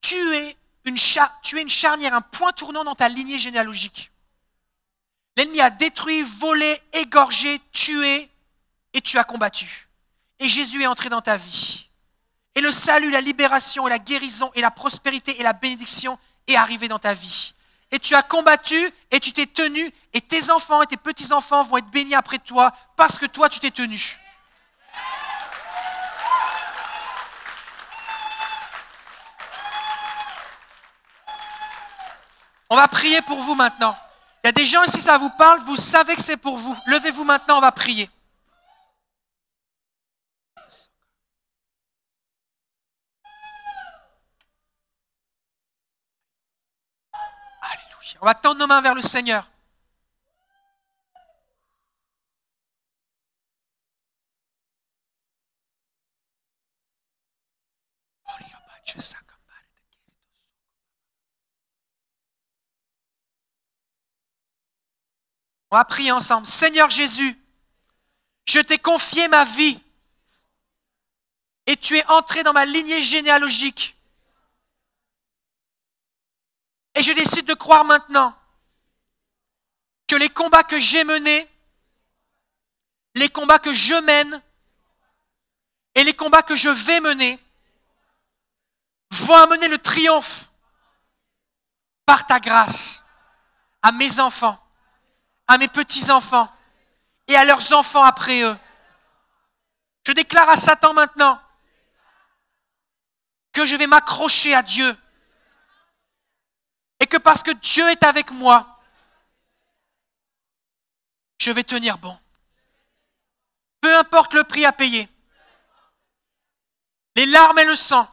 [0.00, 0.96] tu es une,
[1.54, 4.10] une charnière, un point tournant dans ta lignée généalogique.
[5.36, 8.28] L'ennemi a détruit, volé, égorgé, tué,
[8.92, 9.88] et tu as combattu.
[10.38, 11.88] Et Jésus est entré dans ta vie.
[12.54, 16.54] Et le salut, la libération, et la guérison, et la prospérité, et la bénédiction est
[16.54, 17.54] arrivé dans ta vie.
[17.90, 18.76] Et tu as combattu,
[19.10, 22.72] et tu t'es tenu, et tes enfants et tes petits-enfants vont être bénis après toi,
[22.96, 24.18] parce que toi, tu t'es tenu.
[32.74, 33.96] On va prier pour vous maintenant.
[34.42, 36.76] Il y a des gens ici, ça vous parle, vous savez que c'est pour vous.
[36.86, 38.10] Levez-vous maintenant, on va prier.
[47.62, 48.18] Alléluia.
[48.20, 49.46] On va tendre nos mains vers le Seigneur.
[65.70, 66.46] On va prier ensemble.
[66.46, 67.38] Seigneur Jésus,
[68.46, 69.80] je t'ai confié ma vie.
[71.66, 73.96] Et tu es entré dans ma lignée généalogique.
[76.94, 78.36] Et je décide de croire maintenant
[80.06, 81.48] que les combats que j'ai menés,
[83.14, 84.42] les combats que je mène
[85.94, 87.38] et les combats que je vais mener
[89.10, 90.48] vont amener le triomphe
[92.04, 93.02] par ta grâce
[93.82, 94.58] à mes enfants,
[95.46, 96.50] à mes petits-enfants
[97.28, 98.56] et à leurs enfants après eux.
[100.06, 101.40] Je déclare à Satan maintenant
[103.52, 104.96] que je vais m'accrocher à Dieu
[107.00, 108.80] et que parce que Dieu est avec moi,
[111.38, 112.18] je vais tenir bon.
[113.80, 115.08] Peu importe le prix à payer,
[117.16, 118.10] les larmes et le sang,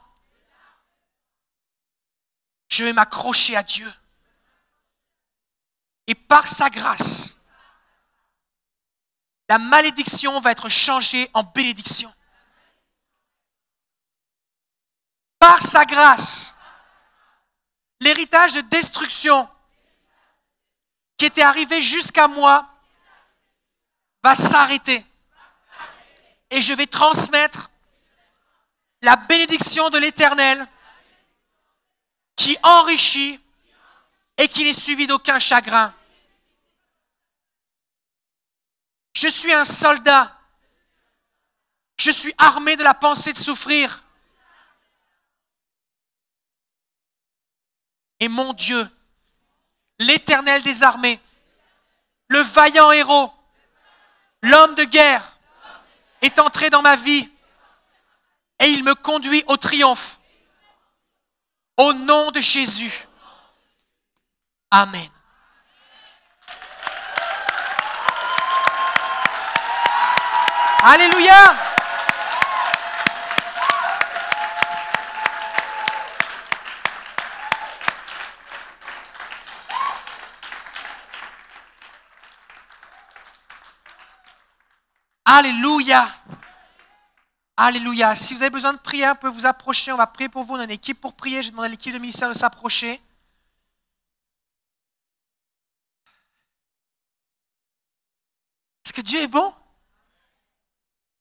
[2.68, 3.92] je vais m'accrocher à Dieu.
[6.08, 7.38] Et par sa grâce,
[9.50, 12.14] la malédiction va être changée en bénédiction.
[15.40, 16.56] Par sa grâce,
[18.00, 19.50] l'héritage de destruction
[21.18, 22.66] qui était arrivé jusqu'à moi
[24.24, 25.06] va s'arrêter.
[26.50, 27.72] Et je vais transmettre
[29.02, 30.66] la bénédiction de l'Éternel
[32.38, 33.41] qui enrichit
[34.42, 35.94] et qui n'est suivi d'aucun chagrin.
[39.14, 40.36] Je suis un soldat.
[42.00, 44.04] Je suis armé de la pensée de souffrir.
[48.20, 48.90] Et mon Dieu,
[50.00, 51.20] l'Éternel des armées,
[52.28, 53.32] le vaillant héros,
[54.42, 55.38] l'homme de guerre,
[56.24, 57.30] est entré dans ma vie
[58.58, 60.20] et il me conduit au triomphe.
[61.78, 63.08] Au nom de Jésus.
[64.74, 65.10] Amen.
[70.84, 71.56] Alléluia.
[85.26, 86.08] Alléluia.
[87.58, 88.16] Alléluia.
[88.16, 89.92] Si vous avez besoin de prier, on peut vous approcher.
[89.92, 90.56] On va prier pour vous.
[90.56, 91.44] On a une équipe pour prier.
[91.44, 93.02] Je demande à l'équipe de ministère de s'approcher.
[98.92, 99.54] Est-ce que Dieu est bon?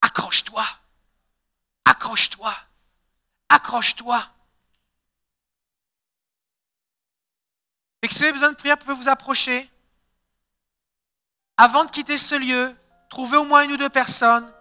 [0.01, 0.67] Accroche-toi.
[1.85, 2.53] Accroche-toi.
[3.49, 4.27] Accroche-toi.
[8.03, 9.71] Et si vous avez besoin de prière, vous pouvez vous approcher.
[11.57, 12.75] Avant de quitter ce lieu,
[13.09, 14.53] trouvez au moins une ou deux personnes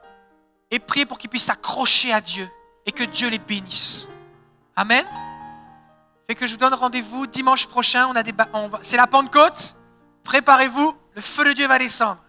[0.70, 2.48] et priez pour qu'ils puissent s'accrocher à Dieu
[2.86, 4.08] et que Dieu les bénisse.
[4.76, 5.08] Amen.
[6.28, 8.14] Fait que je vous donne rendez-vous dimanche prochain.
[8.84, 9.76] C'est la Pentecôte.
[10.24, 12.24] Préparez-vous, le feu de Dieu va descendre.